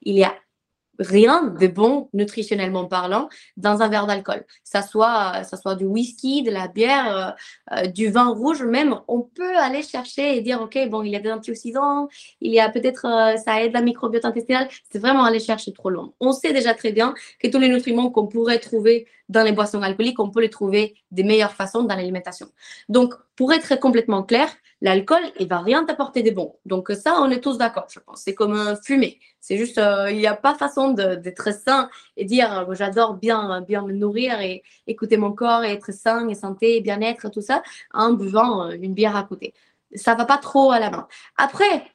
y 0.06 0.24
a 0.24 0.34
rien 1.00 1.44
de 1.44 1.68
bon 1.68 2.10
nutritionnellement 2.14 2.86
parlant 2.86 3.30
dans 3.58 3.82
un 3.82 3.90
verre 3.90 4.08
d'alcool. 4.08 4.46
Ça 4.64 4.82
soit, 4.82 5.44
ça 5.44 5.58
soit 5.58 5.76
du 5.76 5.86
whisky, 5.86 6.44
de 6.44 6.52
la 6.52 6.68
bière, 6.68 7.36
euh, 7.72 7.78
euh, 7.78 7.88
du 7.88 8.10
vin 8.10 8.30
rouge, 8.30 8.64
même, 8.64 9.00
on 9.08 9.22
peut 9.22 9.58
aller 9.58 9.82
chercher 9.82 10.38
et 10.38 10.42
dire, 10.42 10.62
OK, 10.62 10.78
bon, 10.90 11.04
il 11.04 11.12
y 11.12 11.16
a 11.16 11.20
des 11.20 11.32
antioxydants, 11.32 12.08
il 12.42 12.52
y 12.52 12.60
a 12.60 12.70
peut-être, 12.70 13.06
euh, 13.06 13.38
ça 13.38 13.64
aide 13.64 13.74
la 13.74 13.82
microbiote 13.82 14.26
intestinale. 14.26 14.68
C'est 14.92 15.00
vraiment 15.00 15.24
aller 15.24 15.40
chercher 15.40 15.74
trop 15.74 15.90
loin. 15.90 16.14
On 16.20 16.32
sait 16.32 16.54
déjà 16.54 16.74
très 16.74 16.92
bien 16.92 17.14
que 17.40 17.48
tous 17.48 17.60
les 17.60 17.70
nutriments 17.70 18.12
qu'on 18.12 18.28
pourrait 18.28 18.60
trouver 18.60 19.08
dans 19.30 19.44
les 19.44 19.52
boissons 19.52 19.82
alcooliques, 19.82 20.20
on 20.20 20.30
peut 20.30 20.42
les 20.42 20.50
trouver 20.50 20.96
des 21.12 21.24
meilleures 21.24 21.54
façons 21.54 21.84
dans 21.84 21.96
l'alimentation. 21.96 22.48
Donc, 22.90 23.14
pour 23.36 23.52
être 23.54 23.80
complètement 23.80 24.24
clair, 24.24 24.50
l'alcool, 24.84 25.22
il 25.40 25.48
va 25.48 25.62
rien 25.62 25.86
t'apporter 25.86 26.22
de 26.24 26.32
bon. 26.32 26.56
Donc 26.66 26.92
ça, 26.92 27.16
on 27.22 27.32
est 27.32 27.40
tous 27.40 27.58
d'accord, 27.58 27.88
je 27.90 28.00
pense. 28.00 28.22
C'est 28.22 28.36
comme 28.36 28.54
un 28.54 28.76
fumer. 28.76 29.20
C'est 29.40 29.58
juste, 29.58 29.78
euh, 29.78 30.12
il 30.12 30.18
n'y 30.18 30.28
a 30.28 30.36
pas 30.36 30.56
façon 30.56 30.92
d'être 30.92 31.54
sain 31.54 31.90
et 32.18 32.26
dire, 32.26 32.70
euh, 32.70 32.74
j'adore 32.76 33.16
bien, 33.16 33.62
bien 33.62 33.82
me 33.84 33.94
nourrir 33.94 34.42
et 34.42 34.62
écouter 34.86 35.18
mon 35.18 35.32
corps 35.32 35.64
et 35.64 35.72
être 35.72 35.94
sain 35.94 36.28
et 36.28 36.36
santé 36.36 36.82
bien-être, 36.82 37.32
tout 37.32 37.42
ça, 37.42 37.64
en 37.94 38.12
buvant 38.12 38.68
euh, 38.68 38.78
une 38.80 38.94
bière 38.94 39.16
à 39.16 39.24
côté. 39.24 39.54
Ça 39.96 40.16
va 40.16 40.26
pas 40.26 40.38
trop 40.38 40.72
à 40.72 40.80
la 40.80 40.90
main. 40.90 41.08
Après, 41.38 41.86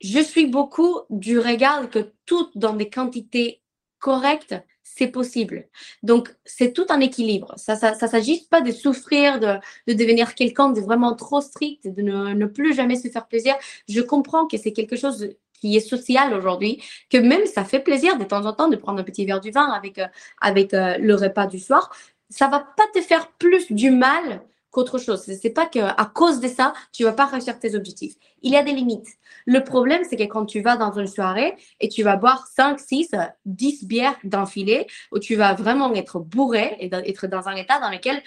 je 0.00 0.18
suis 0.18 0.46
beaucoup 0.46 1.02
du 1.10 1.38
regard 1.38 1.88
que 1.90 2.10
tout 2.26 2.50
dans 2.56 2.74
des 2.74 2.90
quantités 2.90 3.62
correctes, 4.00 4.56
c'est 4.94 5.08
possible. 5.08 5.68
Donc, 6.02 6.34
c'est 6.44 6.72
tout 6.72 6.86
un 6.90 7.00
équilibre. 7.00 7.52
Ça 7.56 7.74
ne 7.74 7.78
ça, 7.78 7.94
ça, 7.94 8.06
s'agit 8.08 8.46
pas 8.48 8.60
de 8.60 8.70
souffrir, 8.70 9.40
de, 9.40 9.56
de 9.88 9.92
devenir 9.92 10.34
quelqu'un 10.34 10.70
de 10.70 10.80
vraiment 10.80 11.14
trop 11.14 11.40
strict, 11.40 11.86
de 11.86 12.02
ne, 12.02 12.32
ne, 12.34 12.46
plus 12.46 12.72
jamais 12.72 12.96
se 12.96 13.08
faire 13.08 13.26
plaisir. 13.26 13.54
Je 13.88 14.00
comprends 14.00 14.46
que 14.46 14.56
c'est 14.56 14.72
quelque 14.72 14.96
chose 14.96 15.28
qui 15.60 15.76
est 15.76 15.80
social 15.80 16.32
aujourd'hui, 16.34 16.82
que 17.10 17.18
même 17.18 17.46
ça 17.46 17.64
fait 17.64 17.80
plaisir 17.80 18.16
de 18.16 18.24
temps 18.24 18.46
en 18.46 18.52
temps 18.52 18.68
de 18.68 18.76
prendre 18.76 19.00
un 19.00 19.04
petit 19.04 19.26
verre 19.26 19.40
du 19.40 19.50
vin 19.50 19.68
avec, 19.70 19.98
euh, 19.98 20.06
avec 20.40 20.72
euh, 20.72 20.96
le 20.98 21.14
repas 21.14 21.46
du 21.46 21.58
soir. 21.58 21.94
Ça 22.30 22.48
va 22.48 22.60
pas 22.60 22.86
te 22.94 23.00
faire 23.00 23.32
plus 23.32 23.70
du 23.72 23.90
mal 23.90 24.42
qu'autre 24.76 24.98
chose. 24.98 25.22
C'est 25.22 25.50
pas 25.50 25.64
qu'à 25.64 26.10
cause 26.14 26.38
de 26.38 26.48
ça, 26.48 26.74
tu 26.92 27.04
vas 27.04 27.12
pas 27.12 27.24
réussir 27.24 27.58
tes 27.58 27.74
objectifs. 27.74 28.14
Il 28.42 28.52
y 28.52 28.56
a 28.56 28.62
des 28.62 28.72
limites. 28.72 29.08
Le 29.46 29.64
problème, 29.64 30.02
c'est 30.08 30.16
que 30.16 30.24
quand 30.24 30.44
tu 30.44 30.60
vas 30.60 30.76
dans 30.76 30.92
une 30.92 31.06
soirée 31.06 31.54
et 31.80 31.88
tu 31.88 32.02
vas 32.02 32.16
boire 32.16 32.46
5, 32.54 32.78
6, 32.78 33.12
10 33.46 33.86
bières 33.86 34.16
d'enfilée, 34.22 34.86
où 35.12 35.18
tu 35.18 35.34
vas 35.34 35.54
vraiment 35.54 35.94
être 35.94 36.20
bourré 36.20 36.76
et 36.78 36.90
être 36.92 37.26
dans 37.26 37.48
un 37.48 37.56
état 37.56 37.80
dans 37.80 37.88
lequel, 37.90 38.22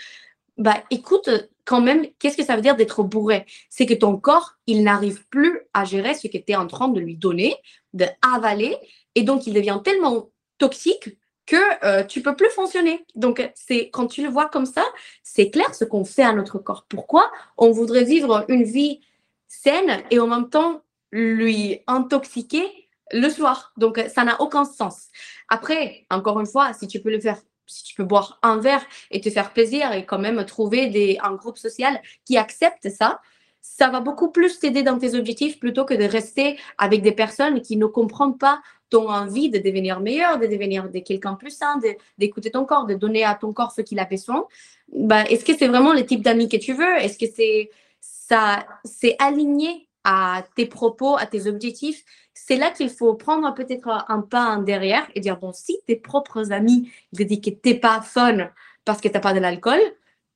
bah, 0.57 0.83
écoute, 0.89 1.29
quand 1.65 1.81
même, 1.81 2.07
qu'est-ce 2.17 2.35
que 2.35 2.43
ça 2.43 2.55
veut 2.55 2.63
dire 2.63 2.75
d'être 2.75 3.03
bourré? 3.03 3.45
C'est 3.69 3.85
que 3.85 3.93
ton 3.93 4.17
corps, 4.17 4.55
il 4.65 4.83
n'arrive 4.83 5.27
plus 5.27 5.61
à 5.75 5.85
gérer 5.85 6.15
ce 6.15 6.27
que 6.27 6.39
tu 6.39 6.51
es 6.51 6.55
en 6.55 6.65
train 6.65 6.87
de 6.87 6.99
lui 6.99 7.15
donner, 7.15 7.55
de 7.93 8.05
avaler, 8.35 8.75
et 9.13 9.21
donc 9.21 9.45
il 9.45 9.53
devient 9.53 9.79
tellement 9.83 10.31
toxique 10.57 11.18
que 11.49 11.83
euh, 11.83 12.03
tu 12.03 12.21
peux 12.21 12.35
plus 12.35 12.49
fonctionner. 12.51 13.03
Donc, 13.15 13.51
c'est 13.55 13.89
quand 13.89 14.05
tu 14.05 14.21
le 14.21 14.29
vois 14.29 14.49
comme 14.49 14.67
ça, 14.67 14.85
c'est 15.23 15.49
clair 15.49 15.73
ce 15.73 15.83
qu'on 15.83 16.05
fait 16.05 16.21
à 16.21 16.31
notre 16.31 16.59
corps. 16.59 16.85
Pourquoi 16.87 17.31
on 17.57 17.71
voudrait 17.71 18.03
vivre 18.03 18.45
une 18.49 18.63
vie 18.63 19.01
saine 19.47 20.03
et 20.11 20.19
en 20.19 20.27
même 20.27 20.47
temps 20.51 20.83
lui 21.11 21.81
intoxiquer 21.87 22.67
le 23.11 23.29
soir. 23.29 23.73
Donc, 23.77 23.99
ça 24.13 24.23
n'a 24.23 24.39
aucun 24.39 24.63
sens. 24.63 25.07
Après, 25.47 26.05
encore 26.11 26.39
une 26.39 26.45
fois, 26.45 26.71
si 26.73 26.87
tu 26.87 26.99
peux 26.99 27.09
le 27.09 27.19
faire, 27.19 27.39
si 27.65 27.83
tu 27.83 27.95
peux 27.95 28.03
boire 28.03 28.37
un 28.43 28.59
verre 28.59 28.85
et 29.09 29.19
te 29.19 29.31
faire 29.31 29.51
plaisir 29.51 29.91
et 29.91 30.05
quand 30.05 30.19
même 30.19 30.45
trouver 30.45 30.85
des, 30.85 31.17
un 31.23 31.33
groupe 31.33 31.57
social 31.57 31.99
qui 32.25 32.37
accepte 32.37 32.87
ça, 32.91 33.19
ça 33.61 33.89
va 33.89 34.01
beaucoup 34.01 34.31
plus 34.31 34.59
t'aider 34.59 34.83
dans 34.83 34.99
tes 34.99 35.15
objectifs 35.15 35.59
plutôt 35.59 35.83
que 35.83 35.95
de 35.95 36.03
rester 36.03 36.59
avec 36.77 37.01
des 37.01 37.11
personnes 37.11 37.61
qui 37.63 37.75
ne 37.75 37.87
comprennent 37.87 38.37
pas 38.37 38.61
ton 38.89 39.09
envie 39.09 39.49
de 39.49 39.59
devenir 39.59 39.99
meilleur, 39.99 40.39
de 40.39 40.47
devenir 40.47 40.89
de 40.89 40.99
quelqu'un 40.99 41.35
plus 41.35 41.51
sain, 41.51 41.79
d'écouter 42.17 42.51
ton 42.51 42.65
corps, 42.65 42.85
de 42.85 42.95
donner 42.95 43.23
à 43.23 43.35
ton 43.35 43.53
corps 43.53 43.71
ce 43.71 43.81
qu'il 43.81 43.99
a 43.99 44.05
besoin. 44.05 44.47
Bah, 44.93 45.23
Est-ce 45.23 45.45
que 45.45 45.55
c'est 45.57 45.67
vraiment 45.67 45.93
le 45.93 46.05
type 46.05 46.23
d'amis 46.23 46.49
que 46.49 46.57
tu 46.57 46.73
veux? 46.73 46.97
Est-ce 46.97 47.17
que 47.17 47.31
c'est 47.33 47.69
ça 48.01 48.65
c'est 48.83 49.15
aligné 49.19 49.87
à 50.03 50.43
tes 50.55 50.65
propos, 50.65 51.17
à 51.17 51.25
tes 51.25 51.47
objectifs? 51.47 52.03
C'est 52.33 52.55
là 52.55 52.71
qu'il 52.71 52.89
faut 52.89 53.13
prendre 53.15 53.53
peut-être 53.53 54.05
un 54.07 54.21
pas 54.21 54.55
en 54.55 54.61
derrière 54.61 55.07
et 55.13 55.19
dire, 55.19 55.37
bon, 55.37 55.51
si 55.53 55.77
tes 55.85 55.95
propres 55.95 56.51
amis 56.51 56.91
te 57.15 57.23
disent 57.23 57.41
que 57.41 57.49
tu 57.49 57.59
n'es 57.65 57.75
pas 57.75 58.01
fun 58.01 58.49
parce 58.85 59.01
que 59.01 59.07
tu 59.07 59.13
n'as 59.13 59.19
pas 59.19 59.33
de 59.33 59.39
l'alcool, 59.39 59.79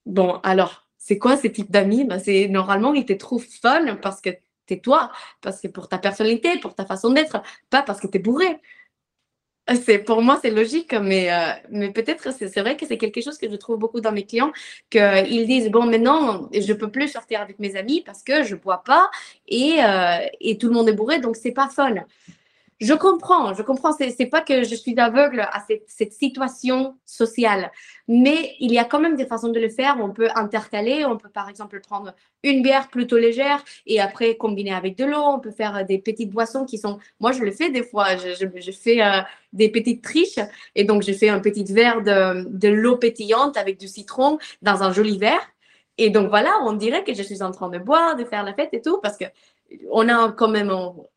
bon, 0.05 0.39
alors 0.43 0.87
c'est 0.97 1.17
quoi 1.17 1.37
ce 1.37 1.47
type 1.47 1.71
d'amis? 1.71 2.05
Ben, 2.05 2.19
C'est 2.19 2.47
normalement, 2.47 2.93
ils 2.93 3.05
te 3.05 3.13
trouvent 3.13 3.45
fun 3.45 3.95
parce 4.01 4.21
que 4.21 4.29
tu 4.67 4.75
es 4.75 4.79
toi, 4.79 5.11
parce 5.41 5.61
que 5.61 5.67
pour 5.67 5.87
ta 5.89 5.97
personnalité, 5.97 6.59
pour 6.59 6.75
ta 6.75 6.85
façon 6.85 7.11
d'être, 7.11 7.41
pas 7.69 7.81
parce 7.81 7.99
que 7.99 8.07
tu 8.07 8.17
es 8.17 8.21
bourré. 8.21 8.59
C'est 9.85 9.99
pour 9.99 10.21
moi 10.21 10.37
c'est 10.41 10.51
logique, 10.51 10.93
mais 10.93 11.31
euh, 11.31 11.89
peut-être 11.91 12.33
c'est 12.33 12.59
vrai 12.59 12.75
que 12.75 12.85
c'est 12.85 12.97
quelque 12.97 13.21
chose 13.21 13.37
que 13.37 13.49
je 13.49 13.55
trouve 13.55 13.77
beaucoup 13.79 14.01
dans 14.01 14.11
mes 14.11 14.25
clients 14.25 14.51
qu'ils 14.89 15.47
disent 15.47 15.69
bon 15.71 15.85
maintenant 15.85 16.49
je 16.51 16.73
peux 16.73 16.91
plus 16.91 17.07
sortir 17.07 17.39
avec 17.39 17.59
mes 17.59 17.77
amis 17.77 18.01
parce 18.05 18.23
que 18.23 18.43
je 18.43 18.55
bois 18.55 18.83
pas 18.83 19.09
et, 19.47 19.77
euh, 19.81 20.17
et 20.41 20.57
tout 20.57 20.67
le 20.67 20.73
monde 20.73 20.89
est 20.89 20.93
bourré 20.93 21.19
donc 21.19 21.37
c'est 21.37 21.53
pas 21.53 21.69
fun. 21.69 21.95
Je 22.83 22.93
comprends, 22.93 23.53
je 23.53 23.61
comprends. 23.61 23.93
C'est, 23.93 24.19
n'est 24.19 24.25
pas 24.25 24.41
que 24.41 24.63
je 24.63 24.75
suis 24.75 24.99
aveugle 24.99 25.39
à 25.39 25.63
cette, 25.87 26.11
situation 26.11 26.97
sociale, 27.05 27.71
mais 28.09 28.55
il 28.59 28.73
y 28.73 28.77
a 28.77 28.83
quand 28.83 28.99
même 28.99 29.15
des 29.15 29.25
façons 29.25 29.47
de 29.47 29.59
le 29.59 29.69
faire. 29.69 29.95
On 30.01 30.11
peut 30.11 30.27
intercaler, 30.35 31.05
on 31.05 31.15
peut 31.15 31.29
par 31.29 31.47
exemple 31.47 31.79
prendre 31.79 32.13
une 32.43 32.61
bière 32.61 32.89
plutôt 32.89 33.17
légère 33.17 33.63
et 33.87 34.01
après 34.01 34.35
combiner 34.35 34.73
avec 34.73 34.97
de 34.97 35.05
l'eau. 35.05 35.23
On 35.23 35.39
peut 35.39 35.51
faire 35.51 35.85
des 35.85 35.97
petites 35.97 36.31
boissons 36.31 36.65
qui 36.65 36.77
sont. 36.77 36.99
Moi, 37.21 37.31
je 37.31 37.41
le 37.43 37.51
fais 37.51 37.69
des 37.69 37.83
fois. 37.83 38.17
Je, 38.17 38.71
fais 38.73 39.01
euh, 39.01 39.21
des 39.53 39.69
petites 39.69 40.03
triches 40.03 40.39
et 40.75 40.83
donc 40.83 41.03
je 41.03 41.13
fais 41.13 41.29
un 41.29 41.39
petit 41.39 41.63
verre 41.63 42.01
de, 42.01 42.45
de 42.49 42.67
l'eau 42.67 42.97
pétillante 42.97 43.55
avec 43.55 43.79
du 43.79 43.87
citron 43.87 44.39
dans 44.61 44.83
un 44.83 44.91
joli 44.91 45.17
verre. 45.17 45.53
Et 45.97 46.09
donc 46.09 46.29
voilà, 46.29 46.51
on 46.63 46.73
dirait 46.73 47.03
que 47.03 47.13
je 47.13 47.21
suis 47.21 47.43
en 47.43 47.51
train 47.51 47.69
de 47.69 47.77
boire, 47.77 48.15
de 48.15 48.25
faire 48.25 48.43
la 48.43 48.53
fête 48.53 48.73
et 48.73 48.81
tout, 48.81 48.99
parce 49.01 49.15
que 49.15 49.25
on 49.91 50.07
a 50.09 50.31
quand 50.31 50.49
même 50.49 50.71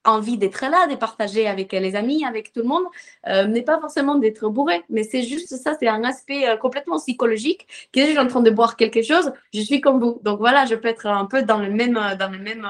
envie 0.05 0.39
d'être 0.39 0.63
là, 0.63 0.87
de 0.87 0.97
partager 0.97 1.47
avec 1.47 1.73
les 1.73 1.97
amis, 1.97 2.25
avec 2.25 2.53
tout 2.53 2.61
le 2.61 2.69
monde, 2.69 2.85
euh, 3.27 3.45
n'est 3.47 3.63
pas 3.63 3.81
forcément 3.81 4.17
d'être 4.17 4.49
bourré, 4.49 4.83
mais 4.89 5.03
c'est 5.03 5.23
juste 5.23 5.57
ça, 5.57 5.77
c'est 5.79 5.89
un 5.89 6.05
aspect 6.05 6.49
euh, 6.49 6.57
complètement 6.57 6.99
psychologique. 6.99 7.67
Que 7.93 8.01
je 8.01 8.07
suis 8.07 8.19
en 8.19 8.27
train 8.27 8.43
de 8.43 8.51
boire 8.51 8.77
quelque 8.77 9.03
chose, 9.03 9.33
je 9.53 9.61
suis 9.61 9.81
comme 9.81 10.01
vous. 10.01 10.21
Donc 10.23 10.39
voilà, 10.39 10.67
je 10.67 10.75
peux 10.75 10.89
être 10.89 11.07
un 11.07 11.27
peu 11.27 11.43
dans 11.43 11.59
le 11.59 11.71
même, 11.71 11.97
euh, 11.97 12.17
dans 12.17 12.29
le 12.31 12.39
même, 12.39 12.67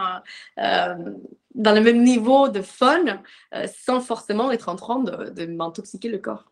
dans 1.55 1.75
le 1.75 1.81
même 1.81 2.03
niveau 2.03 2.49
de 2.49 2.61
fun, 2.61 3.23
sans 3.67 4.01
forcément 4.01 4.53
être 4.53 4.69
en 4.69 4.77
train 4.77 5.01
de, 5.01 5.47
m'intoxiquer 5.47 6.09
le 6.09 6.19
corps. 6.19 6.45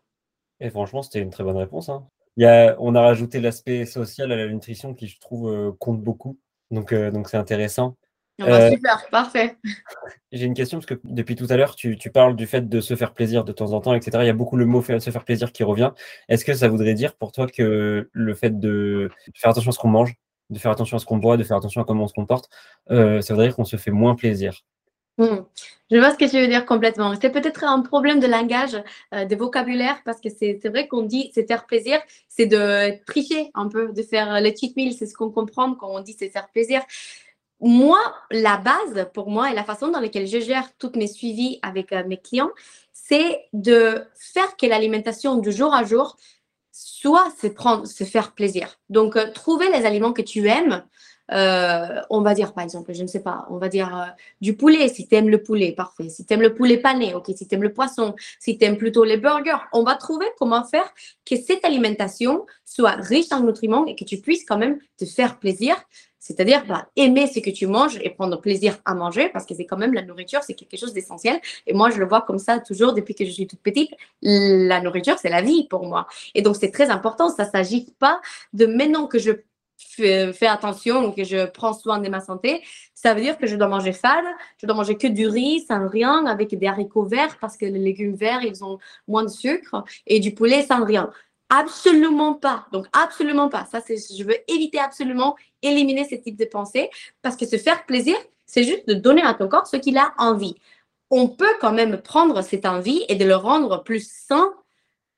Et 0.59 0.69
franchement, 0.69 1.03
c'était 1.03 1.19
une 1.19 1.29
très 1.29 1.43
bonne 1.43 1.57
réponse. 1.57 1.89
Hein. 1.89 2.07
On 2.37 2.95
a 2.95 3.01
rajouté 3.01 3.39
l'aspect 3.39 3.85
social 3.85 4.31
à 4.31 4.35
la 4.35 4.47
nutrition 4.47 4.93
qui, 4.93 5.07
je 5.07 5.19
trouve, 5.19 5.75
compte 5.79 6.01
beaucoup. 6.01 6.39
Donc, 6.71 6.93
donc 6.93 7.29
c'est 7.29 7.37
intéressant. 7.37 7.95
Euh, 8.41 8.71
super, 8.71 9.07
parfait. 9.09 9.57
J'ai 10.31 10.45
une 10.45 10.53
question 10.53 10.79
parce 10.79 10.87
que 10.87 10.99
depuis 11.05 11.35
tout 11.35 11.47
à 11.49 11.55
l'heure, 11.55 11.75
tu, 11.75 11.97
parles 12.13 12.35
du 12.35 12.47
fait 12.47 12.67
de 12.67 12.81
se 12.81 12.95
faire 12.95 13.13
plaisir 13.13 13.45
de 13.45 13.51
temps 13.51 13.71
en 13.71 13.79
temps, 13.79 13.93
etc. 13.93 14.17
Il 14.21 14.27
y 14.27 14.29
a 14.29 14.33
beaucoup 14.33 14.57
le 14.57 14.65
mot 14.65 14.81
se 14.81 15.09
faire 15.09 15.23
plaisir 15.23 15.51
qui 15.51 15.63
revient. 15.63 15.91
Est-ce 16.27 16.43
que 16.43 16.53
ça 16.53 16.67
voudrait 16.67 16.93
dire 16.93 17.15
pour 17.15 17.31
toi 17.31 17.47
que 17.47 18.09
le 18.11 18.33
fait 18.33 18.59
de 18.59 19.09
faire 19.33 19.51
attention 19.51 19.69
à 19.69 19.73
ce 19.73 19.79
qu'on 19.79 19.87
mange, 19.87 20.15
de 20.49 20.59
faire 20.59 20.71
attention 20.71 20.97
à 20.97 20.99
ce 20.99 21.05
qu'on 21.05 21.17
boit, 21.17 21.37
de 21.37 21.43
faire 21.43 21.57
attention 21.57 21.81
à 21.81 21.85
comment 21.85 22.03
on 22.03 22.07
se 22.07 22.13
comporte, 22.13 22.49
euh, 22.91 23.21
ça 23.21 23.33
voudrait 23.33 23.47
dire 23.47 23.55
qu'on 23.55 23.63
se 23.63 23.77
fait 23.77 23.91
moins 23.91 24.15
plaisir? 24.15 24.61
Hmm. 25.17 25.45
Je 25.89 25.97
vois 25.97 26.11
ce 26.11 26.17
que 26.17 26.29
tu 26.29 26.37
veux 26.37 26.47
dire 26.47 26.65
complètement. 26.65 27.13
C'est 27.21 27.29
peut-être 27.29 27.63
un 27.63 27.81
problème 27.81 28.19
de 28.19 28.27
langage, 28.27 28.75
euh, 29.13 29.23
de 29.23 29.35
vocabulaire, 29.37 30.01
parce 30.03 30.19
que 30.19 30.27
c'est 30.29 30.59
vrai 30.67 30.89
qu'on 30.89 31.03
dit 31.03 31.31
c'est 31.33 31.47
faire 31.47 31.65
plaisir, 31.65 32.01
c'est 32.27 32.47
de 32.47 33.01
tricher 33.05 33.49
un 33.53 33.69
peu, 33.69 33.93
de 33.93 34.01
faire 34.01 34.41
le 34.41 34.49
cheat 34.49 34.75
meal, 34.75 34.93
c'est 34.93 35.05
ce 35.05 35.13
qu'on 35.13 35.31
comprend 35.31 35.73
quand 35.75 35.87
on 35.89 36.01
dit 36.01 36.17
c'est 36.19 36.29
faire 36.29 36.49
plaisir 36.49 36.81
moi, 37.61 37.99
la 38.31 38.57
base 38.57 39.07
pour 39.13 39.29
moi 39.29 39.51
et 39.51 39.53
la 39.53 39.63
façon 39.63 39.87
dans 39.89 39.99
laquelle 39.99 40.27
je 40.27 40.39
gère 40.39 40.69
toutes 40.77 40.95
mes 40.95 41.07
suivis 41.07 41.59
avec 41.61 41.93
euh, 41.93 42.03
mes 42.05 42.17
clients, 42.17 42.51
c'est 42.91 43.45
de 43.53 44.03
faire 44.15 44.57
que 44.57 44.65
l'alimentation 44.65 45.37
du 45.37 45.51
jour 45.51 45.73
à 45.73 45.83
jour 45.83 46.17
soit 46.71 47.31
se, 47.39 47.47
prendre, 47.47 47.87
se 47.87 48.03
faire 48.03 48.33
plaisir. 48.33 48.77
Donc, 48.89 49.15
euh, 49.15 49.31
trouver 49.31 49.69
les 49.69 49.85
aliments 49.85 50.11
que 50.11 50.21
tu 50.21 50.47
aimes, 50.49 50.83
euh, 51.31 52.01
on 52.09 52.21
va 52.21 52.33
dire 52.33 52.53
par 52.53 52.63
exemple, 52.63 52.93
je 52.93 53.01
ne 53.01 53.07
sais 53.07 53.21
pas, 53.21 53.45
on 53.49 53.57
va 53.57 53.69
dire 53.69 53.95
euh, 53.95 54.05
du 54.41 54.55
poulet, 54.55 54.87
si 54.89 55.07
tu 55.07 55.15
aimes 55.15 55.29
le 55.29 55.41
poulet, 55.41 55.71
parfait. 55.71 56.09
Si 56.09 56.25
tu 56.25 56.33
aimes 56.33 56.41
le 56.41 56.53
poulet 56.53 56.77
pané, 56.77 57.13
ok. 57.13 57.31
Si 57.35 57.47
tu 57.47 57.55
aimes 57.55 57.63
le 57.63 57.73
poisson, 57.73 58.15
si 58.39 58.57
tu 58.57 58.65
aimes 58.65 58.77
plutôt 58.77 59.03
les 59.03 59.17
burgers, 59.17 59.57
on 59.73 59.83
va 59.83 59.95
trouver 59.95 60.27
comment 60.37 60.63
faire 60.63 60.91
que 61.25 61.35
cette 61.35 61.65
alimentation 61.65 62.45
soit 62.63 62.95
riche 62.95 63.31
en 63.31 63.41
nutriments 63.41 63.85
et 63.85 63.95
que 63.95 64.03
tu 64.03 64.17
puisses 64.17 64.45
quand 64.45 64.57
même 64.57 64.79
te 64.97 65.05
faire 65.05 65.39
plaisir. 65.39 65.75
C'est-à-dire 66.19 66.65
bah, 66.65 66.87
aimer 66.95 67.27
ce 67.27 67.39
que 67.39 67.51
tu 67.51 67.67
manges 67.67 67.99
et 68.01 68.09
prendre 68.09 68.41
plaisir 68.41 68.79
à 68.83 68.95
manger 68.95 69.29
parce 69.29 69.45
que 69.45 69.53
c'est 69.53 69.65
quand 69.67 69.77
même 69.77 69.93
la 69.93 70.01
nourriture, 70.01 70.41
c'est 70.41 70.55
quelque 70.55 70.75
chose 70.75 70.91
d'essentiel. 70.91 71.39
Et 71.67 71.73
moi, 71.73 71.91
je 71.91 71.99
le 71.99 72.07
vois 72.07 72.21
comme 72.21 72.39
ça 72.39 72.59
toujours 72.59 72.93
depuis 72.93 73.13
que 73.13 73.23
je 73.25 73.29
suis 73.29 73.45
toute 73.45 73.61
petite. 73.61 73.91
La 74.23 74.81
nourriture, 74.81 75.17
c'est 75.19 75.29
la 75.29 75.43
vie 75.43 75.67
pour 75.67 75.85
moi. 75.85 76.07
Et 76.33 76.41
donc, 76.41 76.55
c'est 76.55 76.71
très 76.71 76.89
important. 76.89 77.29
Ça 77.29 77.45
ne 77.45 77.51
s'agit 77.51 77.93
pas 77.99 78.21
de 78.53 78.65
maintenant 78.65 79.05
que 79.05 79.19
je 79.19 79.33
fais, 79.77 80.47
attention, 80.47 81.11
que 81.11 81.23
je 81.23 81.45
prends 81.45 81.73
soin 81.73 81.99
de 81.99 82.09
ma 82.09 82.19
santé, 82.19 82.63
ça 82.93 83.13
veut 83.13 83.21
dire 83.21 83.37
que 83.37 83.47
je 83.47 83.55
dois 83.55 83.67
manger 83.67 83.93
fade, 83.93 84.25
je 84.57 84.65
dois 84.65 84.75
manger 84.75 84.97
que 84.97 85.07
du 85.07 85.27
riz 85.27 85.61
sans 85.67 85.87
rien, 85.87 86.25
avec 86.25 86.57
des 86.57 86.67
haricots 86.67 87.05
verts 87.05 87.37
parce 87.39 87.57
que 87.57 87.65
les 87.65 87.79
légumes 87.79 88.15
verts, 88.15 88.43
ils 88.43 88.63
ont 88.63 88.79
moins 89.07 89.23
de 89.23 89.29
sucre, 89.29 89.83
et 90.07 90.19
du 90.19 90.33
poulet 90.33 90.63
sans 90.63 90.83
rien. 90.83 91.11
Absolument 91.49 92.33
pas. 92.33 92.67
Donc, 92.71 92.87
absolument 92.91 93.49
pas. 93.49 93.65
Ça, 93.65 93.79
c'est, 93.79 93.97
je 93.97 94.23
veux 94.23 94.37
éviter 94.47 94.79
absolument 94.79 95.35
éliminer 95.61 96.07
ce 96.09 96.15
type 96.15 96.37
de 96.37 96.45
pensée 96.45 96.89
parce 97.21 97.35
que 97.35 97.45
se 97.45 97.57
faire 97.57 97.85
plaisir, 97.85 98.15
c'est 98.45 98.63
juste 98.63 98.87
de 98.87 98.93
donner 98.93 99.21
à 99.21 99.33
ton 99.33 99.47
corps 99.47 99.67
ce 99.67 99.77
qu'il 99.77 99.97
a 99.97 100.13
envie. 100.17 100.55
On 101.11 101.27
peut 101.27 101.53
quand 101.61 101.71
même 101.71 102.01
prendre 102.01 102.41
cette 102.41 102.65
envie 102.65 103.05
et 103.09 103.15
de 103.15 103.25
le 103.25 103.35
rendre 103.35 103.83
plus 103.83 104.09
sain 104.09 104.53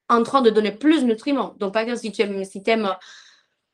en 0.09 0.23
train 0.23 0.41
de 0.41 0.49
donner 0.49 0.71
plus 0.71 1.01
de 1.01 1.07
nutriments. 1.07 1.55
Donc, 1.59 1.73
par 1.73 1.81
exemple, 1.81 1.99
si 1.99 2.11
tu 2.11 2.21
aimes, 2.21 2.43
si 2.43 2.61
aimes 2.67 2.95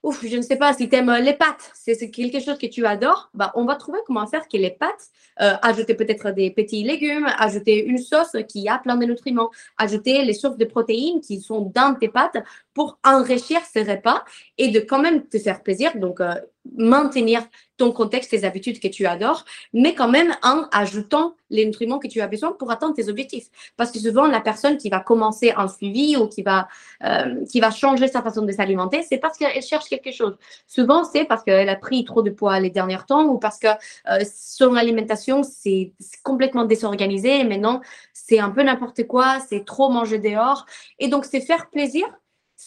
ouf, 0.03 0.25
je 0.25 0.35
ne 0.35 0.41
sais 0.41 0.57
pas, 0.57 0.73
si 0.73 0.89
tu 0.89 0.95
aimes 0.95 1.09
euh, 1.09 1.19
les 1.19 1.33
pâtes, 1.33 1.71
c'est 1.73 2.11
quelque 2.11 2.41
chose 2.41 2.57
que 2.57 2.67
tu 2.67 2.85
adores, 2.85 3.29
bah, 3.33 3.51
on 3.55 3.65
va 3.65 3.75
trouver 3.75 3.99
comment 4.05 4.27
faire 4.27 4.47
que 4.47 4.57
les 4.57 4.71
pâtes, 4.71 5.07
euh, 5.41 5.53
ajouter 5.61 5.95
peut-être 5.95 6.31
des 6.31 6.51
petits 6.51 6.83
légumes, 6.83 7.27
ajouter 7.37 7.85
une 7.85 7.97
sauce 7.97 8.35
qui 8.47 8.67
a 8.67 8.77
plein 8.77 8.97
de 8.97 9.05
nutriments, 9.05 9.49
ajouter 9.77 10.23
les 10.25 10.33
sources 10.33 10.57
de 10.57 10.65
protéines 10.65 11.21
qui 11.21 11.39
sont 11.41 11.71
dans 11.73 11.95
tes 11.95 12.09
pâtes 12.09 12.37
pour 12.73 12.99
enrichir 13.03 13.61
ces 13.71 13.83
repas 13.83 14.23
et 14.57 14.69
de 14.69 14.81
quand 14.81 14.99
même 14.99 15.25
te 15.25 15.39
faire 15.39 15.63
plaisir. 15.63 15.97
Donc, 15.97 16.19
euh, 16.19 16.35
maintenir 16.77 17.43
ton 17.77 17.91
contexte, 17.91 18.31
tes 18.31 18.43
habitudes 18.45 18.79
que 18.79 18.87
tu 18.87 19.05
adores, 19.05 19.45
mais 19.73 19.95
quand 19.95 20.07
même 20.07 20.35
en 20.43 20.67
ajoutant 20.71 21.35
les 21.49 21.65
nutriments 21.65 21.99
que 21.99 22.07
tu 22.07 22.21
as 22.21 22.27
besoin 22.27 22.51
pour 22.51 22.71
atteindre 22.71 22.95
tes 22.95 23.09
objectifs. 23.09 23.47
Parce 23.77 23.91
que 23.91 23.99
souvent, 23.99 24.27
la 24.27 24.41
personne 24.41 24.77
qui 24.77 24.89
va 24.89 24.99
commencer 24.99 25.53
un 25.55 25.67
suivi 25.67 26.15
ou 26.15 26.27
qui 26.27 26.43
va, 26.43 26.67
euh, 27.03 27.43
qui 27.45 27.59
va 27.59 27.71
changer 27.71 28.07
sa 28.07 28.21
façon 28.21 28.43
de 28.43 28.51
s'alimenter, 28.51 29.03
c'est 29.03 29.17
parce 29.17 29.37
qu'elle 29.37 29.61
cherche 29.61 29.89
quelque 29.89 30.11
chose. 30.11 30.37
Souvent, 30.67 31.03
c'est 31.03 31.25
parce 31.25 31.43
qu'elle 31.43 31.69
a 31.69 31.75
pris 31.75 32.05
trop 32.05 32.21
de 32.21 32.29
poids 32.29 32.59
les 32.59 32.69
derniers 32.69 33.03
temps 33.07 33.25
ou 33.25 33.39
parce 33.39 33.59
que 33.59 33.67
euh, 33.67 34.23
son 34.33 34.75
alimentation, 34.75 35.43
c'est 35.43 35.93
complètement 36.23 36.65
désorganisé 36.65 37.39
et 37.39 37.43
maintenant, 37.43 37.81
c'est 38.13 38.39
un 38.39 38.51
peu 38.51 38.63
n'importe 38.63 39.05
quoi, 39.07 39.39
c'est 39.47 39.65
trop 39.65 39.89
manger 39.89 40.19
dehors. 40.19 40.65
Et 40.99 41.07
donc, 41.07 41.25
c'est 41.25 41.41
faire 41.41 41.69
plaisir 41.69 42.05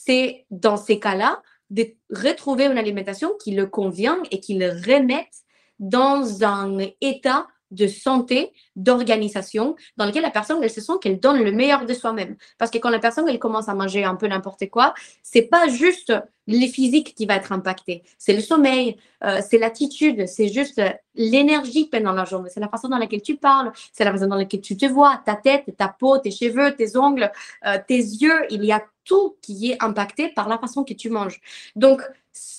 c'est 0.05 0.45
dans 0.51 0.77
ces 0.77 1.01
cas-là 1.01 1.43
de 1.71 1.95
retrouver 2.11 2.67
une 2.67 2.79
alimentation 2.79 3.33
qui 3.43 3.53
le 3.53 3.67
convient 3.67 4.19
et 4.31 4.41
qui 4.41 4.59
le 4.59 4.71
remette 4.71 5.43
dans 5.79 6.45
un 6.45 6.79
état 7.01 7.47
de 7.71 7.87
santé, 7.87 8.53
d'organisation, 8.77 9.77
dans 9.97 10.07
lequel 10.07 10.23
la 10.23 10.31
personne, 10.31 10.63
elle 10.63 10.71
se 10.71 10.81
sent 10.81 10.95
qu'elle 11.01 11.21
donne 11.21 11.43
le 11.43 11.53
meilleur 11.53 11.87
de 11.87 11.95
soi-même. 11.95 12.37
Parce 12.59 12.71
que 12.71 12.79
quand 12.79 12.91
la 12.91 12.99
personne, 12.99 13.29
elle 13.29 13.39
commence 13.39 13.69
à 13.69 13.75
manger 13.75 14.05
un 14.05 14.15
peu 14.15 14.27
n'importe 14.27 14.69
quoi, 14.71 14.95
c'est 15.23 15.43
pas 15.43 15.69
juste 15.69 16.13
les 16.47 16.69
physiques 16.69 17.15
qui 17.15 17.27
va 17.27 17.35
être 17.35 17.53
impacté, 17.53 18.05
c'est 18.19 18.33
le 18.33 18.41
sommeil, 18.41 18.97
euh, 19.25 19.41
c'est 19.49 19.59
l'attitude, 19.59 20.27
c'est 20.29 20.49
juste 20.49 20.81
l'énergie 21.15 21.87
pendant 21.87 22.13
la 22.13 22.25
journée, 22.25 22.51
c'est 22.53 22.61
la 22.61 22.69
façon 22.69 22.89
dans 22.89 22.99
laquelle 22.99 23.23
tu 23.23 23.37
parles, 23.37 23.73
c'est 23.93 24.05
la 24.05 24.13
façon 24.13 24.29
dans 24.29 24.37
laquelle 24.37 24.61
tu 24.61 24.77
te 24.77 24.87
vois, 24.87 25.21
ta 25.25 25.35
tête, 25.35 25.65
ta 25.77 25.89
peau, 25.89 26.19
tes 26.19 26.31
cheveux, 26.31 26.75
tes 26.77 26.97
ongles, 26.97 27.33
euh, 27.67 27.79
tes 27.89 27.99
yeux, 27.99 28.47
il 28.51 28.65
y 28.65 28.71
a 28.71 28.83
tout 29.05 29.37
qui 29.43 29.73
est 29.73 29.83
impacté 29.83 30.29
par 30.29 30.49
la 30.49 30.59
façon 30.59 30.85
que 30.85 30.95
tu 30.95 31.11
manges. 31.11 31.41
Donc, 31.75 32.03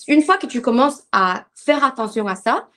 une 0.07 0.21
fois 0.21 0.37
que 0.37 0.47
tu 0.47 0.61
commences 0.61 1.03
à 1.11 1.45
faire 1.53 1.83
attention 1.83 2.27
à 2.27 2.35
ça, 2.35 2.67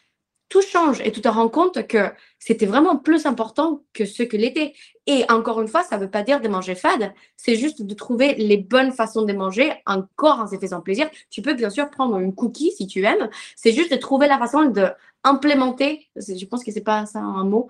tout 0.50 0.60
change 0.60 1.00
et 1.02 1.12
tu 1.12 1.22
te 1.22 1.28
rends 1.28 1.48
compte 1.48 1.86
que 1.86 2.10
c'était 2.38 2.66
vraiment 2.66 2.96
plus 2.96 3.24
important 3.24 3.82
que 3.94 4.04
ce 4.04 4.24
que 4.24 4.36
l'était. 4.36 4.74
Et 5.06 5.24
encore 5.30 5.62
une 5.62 5.68
fois, 5.68 5.82
ça 5.84 5.96
ne 5.96 6.02
veut 6.02 6.10
pas 6.10 6.22
dire 6.22 6.40
de 6.40 6.48
manger 6.48 6.74
fade, 6.74 7.14
c'est 7.36 7.54
juste 7.54 7.82
de 7.82 7.94
trouver 7.94 8.34
les 8.34 8.58
bonnes 8.58 8.92
façons 8.92 9.22
de 9.22 9.32
manger 9.32 9.72
encore 9.86 10.40
en 10.40 10.46
se 10.46 10.58
faisant 10.58 10.82
plaisir. 10.82 11.08
Tu 11.30 11.40
peux 11.40 11.54
bien 11.54 11.70
sûr 11.70 11.88
prendre 11.88 12.18
une 12.18 12.34
cookie 12.34 12.72
si 12.72 12.86
tu 12.86 13.04
aimes, 13.04 13.30
c'est 13.56 13.72
juste 13.72 13.92
de 13.92 13.96
trouver 13.96 14.26
la 14.26 14.38
façon 14.38 14.64
de 14.66 14.88
implémenter, 15.24 16.08
je 16.16 16.44
pense 16.46 16.64
que 16.64 16.72
c'est 16.72 16.80
pas 16.80 17.06
ça 17.06 17.20
un 17.20 17.44
mot, 17.44 17.68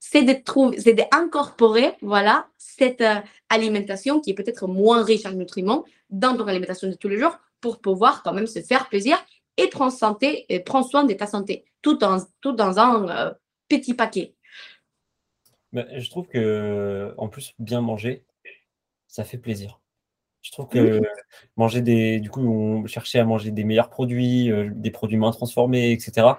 c'est 0.00 0.22
de 0.22 0.32
trouver, 0.32 0.80
c'est 0.80 0.94
d'incorporer, 0.94 1.94
voilà, 2.02 2.48
cette 2.56 3.02
euh, 3.02 3.16
alimentation 3.50 4.20
qui 4.20 4.30
est 4.30 4.34
peut-être 4.34 4.66
moins 4.66 5.04
riche 5.04 5.26
en 5.26 5.32
nutriments 5.32 5.84
dans 6.08 6.34
ton 6.36 6.46
alimentation 6.46 6.88
de 6.88 6.94
tous 6.94 7.08
les 7.08 7.18
jours 7.18 7.38
pour 7.60 7.80
pouvoir 7.80 8.22
quand 8.22 8.32
même 8.32 8.46
se 8.46 8.60
faire 8.60 8.88
plaisir 8.88 9.22
et 9.58 9.70
santé 9.90 10.46
et 10.48 10.60
prendre 10.60 10.88
soin 10.88 11.04
de 11.04 11.12
ta 11.12 11.26
santé, 11.26 11.64
tout 11.82 11.96
dans, 11.96 12.18
tout 12.40 12.52
dans 12.52 12.78
un 12.78 13.08
euh, 13.08 13.34
petit 13.68 13.94
paquet. 13.94 14.34
je 15.72 16.10
trouve 16.10 16.26
que 16.28 17.14
en 17.16 17.28
plus 17.28 17.54
bien 17.58 17.80
manger, 17.80 18.24
ça 19.08 19.24
fait 19.24 19.38
plaisir. 19.38 19.80
Je 20.42 20.52
trouve 20.52 20.68
que 20.68 21.02
manger 21.56 21.82
des, 21.82 22.18
du 22.18 22.30
coup, 22.30 22.40
on 22.40 22.86
cherchait 22.86 23.18
à 23.18 23.24
manger 23.24 23.50
des 23.50 23.64
meilleurs 23.64 23.90
produits, 23.90 24.50
euh, 24.50 24.70
des 24.72 24.90
produits 24.90 25.18
moins 25.18 25.32
transformés, 25.32 25.92
etc 25.92 26.32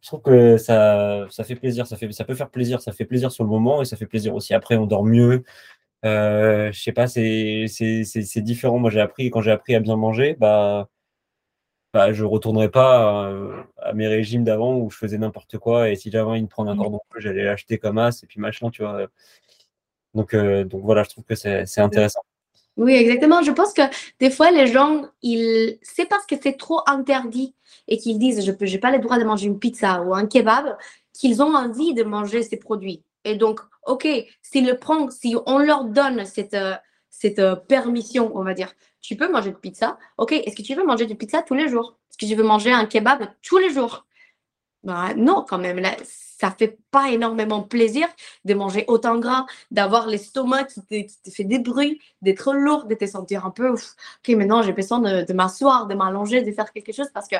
je 0.00 0.08
trouve 0.08 0.22
que 0.22 0.56
ça, 0.58 1.26
ça 1.30 1.44
fait 1.44 1.56
plaisir, 1.56 1.86
ça, 1.86 1.96
fait, 1.96 2.10
ça 2.12 2.24
peut 2.24 2.34
faire 2.34 2.50
plaisir, 2.50 2.80
ça 2.80 2.92
fait 2.92 3.04
plaisir 3.04 3.32
sur 3.32 3.44
le 3.44 3.50
moment 3.50 3.82
et 3.82 3.84
ça 3.84 3.96
fait 3.96 4.06
plaisir 4.06 4.34
aussi 4.34 4.54
après, 4.54 4.76
on 4.76 4.86
dort 4.86 5.04
mieux. 5.04 5.44
Euh, 6.04 6.70
je 6.72 6.80
sais 6.80 6.92
pas, 6.92 7.08
c'est 7.08 7.66
différent. 8.42 8.78
Moi, 8.78 8.90
j'ai 8.90 9.00
appris, 9.00 9.30
quand 9.30 9.40
j'ai 9.40 9.50
appris 9.50 9.74
à 9.74 9.80
bien 9.80 9.96
manger, 9.96 10.36
bah, 10.38 10.88
bah 11.92 12.12
je 12.12 12.24
retournerai 12.24 12.70
pas 12.70 13.32
à, 13.78 13.92
mes 13.94 14.06
régimes 14.06 14.44
d'avant 14.44 14.76
où 14.76 14.90
je 14.90 14.96
faisais 14.96 15.18
n'importe 15.18 15.58
quoi 15.58 15.88
et 15.88 15.96
si 15.96 16.10
j'avais 16.10 16.28
envie 16.28 16.42
de 16.42 16.48
prendre 16.48 16.70
un 16.70 16.74
mmh. 16.74 16.78
cordon 16.78 17.00
bleu, 17.10 17.20
j'allais 17.20 17.44
l'acheter 17.44 17.78
comme 17.78 17.98
as 17.98 18.22
et 18.22 18.26
puis 18.26 18.40
machin, 18.40 18.70
tu 18.70 18.82
vois. 18.82 19.06
Donc, 20.14 20.34
euh, 20.34 20.64
donc 20.64 20.82
voilà, 20.82 21.02
je 21.02 21.10
trouve 21.10 21.24
que 21.24 21.34
c'est 21.34 21.80
intéressant. 21.80 22.20
Oui, 22.76 22.94
exactement. 22.94 23.42
Je 23.42 23.50
pense 23.50 23.72
que 23.72 23.82
des 24.20 24.30
fois, 24.30 24.50
les 24.50 24.68
gens, 24.68 25.06
ils, 25.20 25.78
c'est 25.82 26.06
parce 26.06 26.24
que 26.26 26.36
c'est 26.40 26.56
trop 26.56 26.80
interdit 26.86 27.54
et 27.88 27.98
qu'ils 27.98 28.18
disent 28.18 28.44
je 28.44 28.52
n'ai 28.52 28.78
pas 28.78 28.92
le 28.92 29.00
droit 29.00 29.18
de 29.18 29.24
manger 29.24 29.46
une 29.46 29.58
pizza 29.58 30.02
ou 30.02 30.14
un 30.14 30.26
kebab 30.26 30.76
qu'ils 31.12 31.42
ont 31.42 31.54
envie 31.54 31.94
de 31.94 32.04
manger 32.04 32.42
ces 32.42 32.56
produits. 32.56 33.02
Et 33.24 33.34
donc, 33.34 33.60
OK, 33.86 34.06
s'ils 34.42 34.66
le 34.66 34.76
prennent, 34.76 35.10
si 35.10 35.34
on 35.46 35.58
leur 35.58 35.84
donne 35.84 36.24
cette, 36.24 36.54
euh, 36.54 36.74
cette 37.10 37.40
euh, 37.40 37.56
permission, 37.56 38.30
on 38.34 38.44
va 38.44 38.54
dire, 38.54 38.72
tu 39.00 39.16
peux 39.16 39.30
manger 39.30 39.50
de 39.50 39.56
pizza. 39.56 39.98
OK, 40.18 40.32
est-ce 40.32 40.56
que 40.56 40.62
tu 40.62 40.74
veux 40.74 40.84
manger 40.84 41.06
de 41.06 41.14
pizza 41.14 41.42
tous 41.42 41.54
les 41.54 41.68
jours? 41.68 41.98
Est-ce 42.10 42.18
que 42.18 42.26
tu 42.26 42.36
veux 42.36 42.46
manger 42.46 42.72
un 42.72 42.86
kebab 42.86 43.28
tous 43.42 43.58
les 43.58 43.70
jours? 43.70 44.06
Bah, 44.84 45.14
Non, 45.16 45.44
quand 45.48 45.58
même. 45.58 45.78
Là, 45.78 45.96
ça 46.04 46.50
fait 46.52 46.78
pas 46.90 47.10
énormément 47.10 47.62
plaisir 47.62 48.06
de 48.44 48.54
manger 48.54 48.84
autant 48.88 49.18
gras, 49.18 49.46
d'avoir 49.70 50.06
l'estomac 50.06 50.64
qui 50.64 50.80
te, 51.06 51.30
fait 51.30 51.44
des 51.44 51.58
bruits, 51.58 52.00
d'être 52.22 52.52
lourd, 52.54 52.84
de 52.86 52.94
te 52.94 53.06
sentir 53.06 53.44
un 53.44 53.50
peu, 53.50 53.70
ok, 53.70 54.28
maintenant 54.28 54.62
j'ai 54.62 54.72
besoin 54.72 55.00
de 55.00 55.32
m'asseoir, 55.32 55.86
de 55.88 55.94
m'allonger, 55.94 56.42
de 56.42 56.52
faire 56.52 56.72
quelque 56.72 56.92
chose 56.92 57.08
parce 57.12 57.26
que 57.26 57.36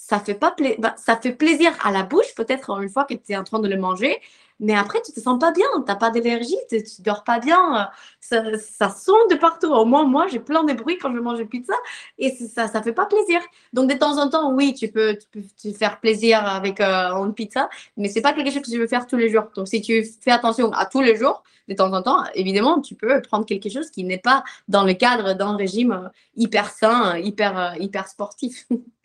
ça 0.00 0.18
fait 0.18 0.34
pas 0.34 0.54
bah, 0.78 0.94
ça 0.96 1.16
fait 1.16 1.32
plaisir 1.32 1.72
à 1.84 1.92
la 1.92 2.02
bouche 2.02 2.34
peut-être 2.34 2.80
une 2.80 2.88
fois 2.88 3.04
que 3.04 3.14
tu 3.14 3.32
es 3.32 3.36
en 3.36 3.44
train 3.44 3.60
de 3.60 3.68
le 3.68 3.76
manger 3.76 4.18
mais 4.58 4.74
après 4.74 5.00
tu 5.02 5.12
te 5.12 5.20
sens 5.20 5.38
pas 5.38 5.52
bien 5.52 5.66
tu 5.76 5.84
n'as 5.86 5.94
pas 5.94 6.10
d'énergie 6.10 6.56
tu, 6.68 6.76
ne 6.76 7.04
dors 7.04 7.22
pas 7.22 7.38
bien 7.38 7.88
ça, 8.20 8.42
ça 8.58 8.90
sonne 8.90 9.28
de 9.30 9.34
partout. 9.36 9.68
Au 9.72 9.84
moins 9.84 10.04
moi 10.04 10.26
j'ai 10.26 10.40
plein 10.40 10.64
de 10.64 10.72
bruits 10.72 10.98
quand 10.98 11.12
je 11.14 11.20
mange 11.20 11.38
une 11.38 11.48
pizza 11.48 11.74
et 12.18 12.30
ça 12.30 12.66
ça 12.66 12.82
fait 12.82 12.92
pas 12.92 13.06
plaisir. 13.06 13.40
Donc 13.72 13.90
de 13.90 13.94
temps 13.96 14.18
en 14.18 14.28
temps 14.28 14.52
oui 14.52 14.74
tu 14.74 14.88
peux, 14.88 15.18
te 15.62 15.72
faire 15.72 16.00
plaisir 16.00 16.44
avec 16.44 16.80
euh, 16.80 17.14
une 17.24 17.34
pizza 17.34 17.68
mais 17.96 18.08
c'est 18.08 18.22
pas 18.22 18.32
quelque 18.32 18.50
chose 18.50 18.62
que 18.62 18.70
tu 18.70 18.78
veux 18.78 18.86
faire 18.86 19.06
tous 19.06 19.16
les 19.16 19.28
jours. 19.30 19.44
Donc 19.54 19.68
si 19.68 19.80
tu 19.82 20.04
fais 20.22 20.30
attention 20.30 20.72
à 20.72 20.86
tous 20.86 21.02
les 21.02 21.16
jours 21.16 21.42
de 21.68 21.74
temps 21.74 21.92
en 21.92 22.02
temps 22.02 22.24
évidemment 22.34 22.80
tu 22.80 22.94
peux 22.94 23.20
prendre 23.22 23.44
quelque 23.44 23.68
chose 23.68 23.90
qui 23.90 24.04
n'est 24.04 24.18
pas 24.18 24.44
dans 24.66 24.84
le 24.84 24.94
cadre 24.94 25.34
d'un 25.34 25.56
régime 25.56 25.92
euh, 25.92 26.08
hyper 26.36 26.70
sain 26.70 27.18
hyper 27.18 27.58
euh, 27.58 27.70
hyper 27.78 28.08
sportif 28.08 28.66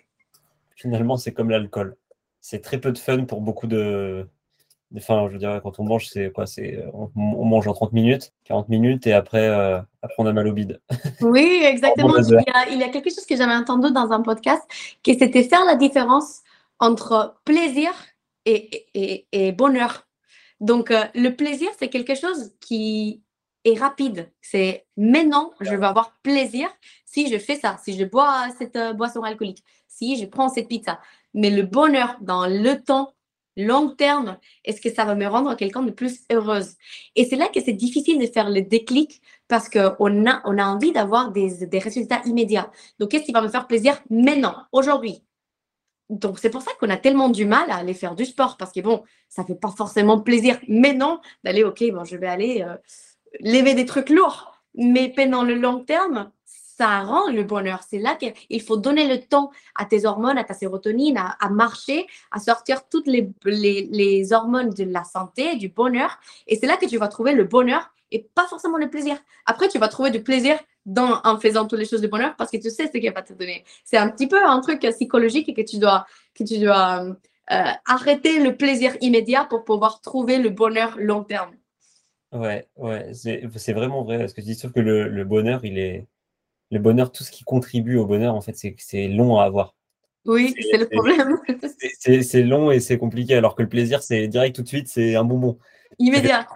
finalement, 0.76 1.18
c'est 1.18 1.34
comme 1.34 1.50
l'alcool. 1.50 1.96
C'est 2.42 2.62
très 2.62 2.80
peu 2.80 2.92
de 2.92 2.98
fun 2.98 3.26
pour 3.26 3.42
beaucoup 3.42 3.68
de. 3.68 4.28
Enfin, 4.96 5.26
je 5.28 5.34
veux 5.34 5.40
dire, 5.40 5.60
quand 5.64 5.80
on 5.80 5.84
mange, 5.84 6.08
c'est 6.08 6.32
quoi 6.32 6.46
C'est 6.46 6.86
on, 6.94 7.10
mange 7.16 7.68
en 7.68 7.74
30 7.74 7.92
minutes, 7.92 8.34
40 8.46 8.70
minutes, 8.70 9.08
et 9.08 9.14
après, 9.14 9.50
euh, 9.50 9.80
après 10.02 10.16
on 10.20 10.26
a 10.28 10.34
mal 10.34 10.48
au 10.48 10.54
bide. 10.54 10.80
Oui, 11.22 11.64
exactement. 11.66 12.18
il, 12.18 12.30
y 12.30 12.36
a, 12.36 12.70
il, 12.70 12.80
y 12.80 12.84
a, 12.84 12.90
quelque 12.90 13.10
chose 13.10 13.26
que 13.26 13.36
j'avais 13.36 13.56
entendu 13.56 13.92
dans 13.92 14.12
un 14.12 14.22
podcast, 14.22 14.62
qui 15.02 15.18
c'était 15.18 15.44
faire 15.44 15.66
la 15.66 15.76
différence 15.76 16.42
entre 16.80 17.36
plaisir 17.46 17.90
et, 18.46 19.26
et, 19.32 19.52
bonheur. 19.52 20.08
Donc, 20.60 20.92
euh, 20.92 21.04
le 21.16 21.30
plaisir, 21.30 21.70
c'est 21.78 21.90
quelque 21.90 22.16
chose 22.16 22.54
qui 22.60 23.24
est 23.66 23.78
rapide. 23.78 24.32
C'est 24.42 24.86
maintenant, 24.96 25.52
je 25.60 25.76
vais 25.76 25.86
avoir 25.86 26.18
plaisir 26.22 26.70
si 27.06 27.32
je 27.32 27.38
fais 27.38 27.56
ça, 27.56 27.78
si 27.84 27.98
je 27.98 28.06
bois 28.06 28.48
cette 28.58 28.76
euh, 28.76 28.94
boisson 28.94 29.22
alcoolique, 29.24 29.64
si 29.98 30.18
je 30.18 30.26
prends 30.26 30.50
cette 30.50 30.68
pizza. 30.68 31.00
Mais 31.34 31.50
le 31.50 31.64
bonheur 31.64 32.18
dans 32.22 32.48
le 32.48 32.82
temps, 32.82 33.14
long 33.58 33.90
terme, 33.90 34.38
est-ce 34.64 34.82
que 34.82 34.94
ça 34.94 35.06
va 35.06 35.16
me 35.16 35.28
rendre 35.28 35.56
quelqu'un 35.56 35.84
de 35.84 35.92
plus 35.92 36.22
heureuse? 36.32 36.76
Et 37.16 37.26
c'est 37.26 37.36
là 37.36 37.48
que 37.48 37.62
c'est 37.62 37.74
difficile 37.74 38.20
de 38.20 38.28
faire 38.28 38.50
le 38.50 38.62
déclic 38.62 39.22
parce 39.48 39.70
qu'on 39.70 40.26
a, 40.26 40.42
envie 40.46 40.92
d'avoir 40.92 41.32
des, 41.32 41.80
résultats 41.80 42.22
immédiats. 42.26 42.72
Donc, 43.00 43.12
qu'est-ce 43.12 43.26
qui 43.26 43.32
va 43.32 43.42
me 43.42 43.48
faire 43.48 43.68
plaisir 43.68 44.02
maintenant, 44.10 44.56
aujourd'hui? 44.72 45.24
Donc, 46.10 46.38
c'est 46.40 46.50
pour 46.50 46.62
ça 46.62 46.72
qu'on 46.80 46.90
a 46.90 46.98
tellement 46.98 47.30
du 47.30 47.46
mal 47.46 47.70
à 47.72 47.78
aller 47.78 47.94
faire 47.94 48.16
du 48.16 48.26
sport 48.26 48.58
parce 48.58 48.72
que 48.72 48.80
bon, 48.80 49.04
ça 49.28 49.44
fait 49.44 49.56
pas 49.56 49.72
forcément 49.72 50.20
plaisir. 50.20 50.60
Mais 50.68 50.94
non, 50.94 51.20
d'aller, 51.44 51.64
OK, 51.64 51.84
bon, 51.92 52.04
je 52.04 52.18
vais 52.18 52.28
aller 52.28 52.62
euh, 52.62 52.76
lever 53.40 53.74
des 53.74 53.86
trucs 53.86 54.10
lourds. 54.10 54.52
Mais 54.76 55.10
pendant 55.16 55.44
le 55.44 55.56
long 55.56 55.84
terme, 55.84 56.32
ça 56.78 57.02
rend 57.02 57.30
le 57.30 57.44
bonheur. 57.44 57.82
C'est 57.88 58.00
là 58.00 58.16
qu'il 58.16 58.62
faut 58.62 58.78
donner 58.78 59.08
le 59.08 59.22
temps 59.22 59.52
à 59.76 59.86
tes 59.86 60.06
hormones, 60.06 60.38
à 60.38 60.44
ta 60.44 60.54
sérotonine, 60.54 61.18
à, 61.18 61.50
marcher, 61.50 62.06
à 62.32 62.40
sortir 62.40 62.88
toutes 62.90 63.08
les, 63.08 63.32
les, 63.46 64.34
hormones 64.34 64.72
de 64.72 64.84
la 64.84 65.04
santé, 65.04 65.56
du 65.56 65.70
bonheur. 65.70 66.20
Et 66.48 66.58
c'est 66.58 66.68
là 66.68 66.78
que 66.78 66.86
tu 66.86 66.98
vas 66.98 67.08
trouver 67.08 67.34
le 67.34 67.46
bonheur 67.46 67.92
et 68.12 68.28
pas 68.36 68.46
forcément 68.48 68.78
le 68.78 68.90
plaisir. 68.90 69.18
Après, 69.46 69.68
tu 69.68 69.80
vas 69.80 69.88
trouver 69.88 70.12
du 70.12 70.22
plaisir 70.22 70.58
en 70.98 71.40
faisant 71.40 71.66
toutes 71.66 71.80
les 71.80 71.86
choses 71.86 72.02
de 72.02 72.08
bonheur 72.08 72.36
parce 72.38 72.52
que 72.52 72.58
tu 72.58 72.70
sais 72.70 72.88
ce 72.88 72.98
qu'il 72.98 73.12
va 73.12 73.22
te 73.22 73.34
donner. 73.34 73.64
C'est 73.84 73.98
un 73.98 74.10
petit 74.10 74.28
peu 74.28 74.44
un 74.46 74.60
truc 74.60 74.82
psychologique 74.82 75.50
et 75.50 75.54
que 75.54 75.62
tu 75.62 75.80
dois, 75.80 76.06
que 76.36 76.44
tu 76.44 76.60
dois 76.60 77.06
euh, 77.52 77.72
arrêter 77.88 78.44
le 78.44 78.56
plaisir 78.56 78.96
immédiat 79.02 79.46
pour 79.46 79.64
pouvoir 79.64 80.02
trouver 80.02 80.38
le 80.38 80.50
bonheur 80.50 80.96
long 80.98 81.24
terme. 81.24 81.52
Ouais, 82.32 82.68
ouais, 82.76 83.14
c'est 83.14 83.74
vraiment 83.74 84.04
vrai. 84.04 84.28
Ce 84.28 84.34
que 84.34 84.42
tu 84.42 84.48
dis, 84.48 84.56
sauf 84.56 84.74
que 84.74 84.82
le, 84.82 85.08
le 85.08 85.24
bonheur, 85.24 85.64
il 85.64 85.78
est, 85.78 86.06
le 86.72 86.80
bonheur, 86.80 87.12
tout 87.12 87.24
ce 87.24 87.32
qui 87.32 87.44
contribue 87.44 87.98
au 87.98 88.06
bonheur, 88.06 88.36
en 88.36 88.42
fait, 88.42 88.56
c'est 88.78 89.08
long 89.08 89.38
à 89.38 89.44
avoir. 89.44 89.76
Oui, 90.26 90.56
c'est 90.72 90.78
le 90.78 90.88
problème. 90.88 91.38
C'est 92.00 92.42
long 92.42 92.72
et 92.72 92.80
c'est 92.80 92.98
compliqué, 92.98 93.36
alors 93.36 93.56
que 93.56 93.62
le 93.62 93.70
plaisir, 93.70 94.02
c'est 94.02 94.28
direct 94.28 94.56
tout 94.56 94.64
de 94.64 94.68
suite, 94.68 94.88
c'est 94.88 95.16
un 95.16 95.24
bonbon. 95.24 95.60
Immédiat. 96.00 96.48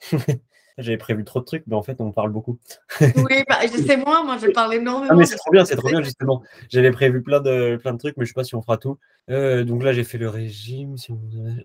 J'avais 0.78 0.98
prévu 0.98 1.24
trop 1.24 1.40
de 1.40 1.46
trucs, 1.46 1.64
mais 1.66 1.74
en 1.74 1.82
fait, 1.82 2.02
on 2.02 2.12
parle 2.12 2.30
beaucoup. 2.30 2.58
oui, 3.00 3.42
bah, 3.48 3.60
je 3.62 3.82
sais 3.82 3.96
moi, 3.96 4.22
moi, 4.22 4.36
je 4.36 4.48
parle 4.48 4.74
énormément. 4.74 5.08
Ah, 5.10 5.14
mais 5.14 5.24
c'est 5.24 5.36
trop 5.36 5.50
bien, 5.50 5.64
c'est 5.64 5.76
trop 5.76 5.88
bien, 5.88 6.02
justement. 6.02 6.42
J'avais 6.68 6.90
prévu 6.90 7.22
plein 7.22 7.40
de, 7.40 7.76
plein 7.76 7.94
de 7.94 7.98
trucs, 7.98 8.16
mais 8.18 8.26
je 8.26 8.30
sais 8.30 8.34
pas 8.34 8.44
si 8.44 8.54
on 8.54 8.60
fera 8.60 8.76
tout. 8.76 8.98
Euh, 9.30 9.64
donc 9.64 9.82
là, 9.82 9.94
j'ai 9.94 10.04
fait 10.04 10.18
le 10.18 10.28
régime. 10.28 10.98
Si 10.98 11.14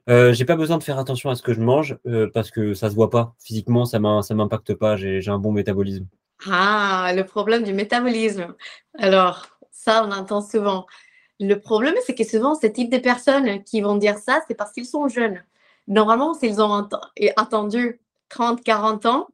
euh, 0.10 0.32
j'ai 0.32 0.46
pas 0.46 0.56
besoin 0.56 0.78
de 0.78 0.84
faire 0.84 0.98
attention 0.98 1.30
à 1.30 1.36
ce 1.36 1.42
que 1.42 1.54
je 1.54 1.60
mange, 1.60 1.98
euh, 2.08 2.30
parce 2.34 2.52
que 2.52 2.74
ça 2.74 2.90
se 2.90 2.96
voit 2.96 3.10
pas. 3.10 3.36
Physiquement, 3.44 3.84
ça 3.84 4.00
m'impacte 4.00 4.74
pas. 4.76 4.96
J'ai 4.96 5.28
un 5.28 5.40
bon 5.40 5.52
métabolisme. 5.52 6.08
Ah, 6.50 7.12
le 7.16 7.24
problème 7.26 7.64
du 7.64 7.74
métabolisme. 7.74 8.56
Alors, 8.98 9.48
ça, 9.72 10.04
on 10.06 10.12
entend 10.12 10.42
souvent. 10.42 10.86
Le 11.40 11.60
problème, 11.60 11.96
c'est 12.06 12.16
que 12.16 12.24
souvent, 12.24 12.56
ce 12.56 12.68
type 12.68 12.92
de 12.92 12.98
personnes 12.98 13.64
qui 13.64 13.82
vont 13.82 13.96
dire 13.96 14.18
ça, 14.18 14.42
c'est 14.48 14.56
parce 14.56 14.72
qu'ils 14.72 14.86
sont 14.86 15.08
jeunes. 15.08 15.44
Normalement, 15.88 16.34
s'ils 16.34 16.62
ont 16.62 16.88
attendu 17.38 18.00
30, 18.30 18.64
40 18.64 19.06
ans, 19.06 19.28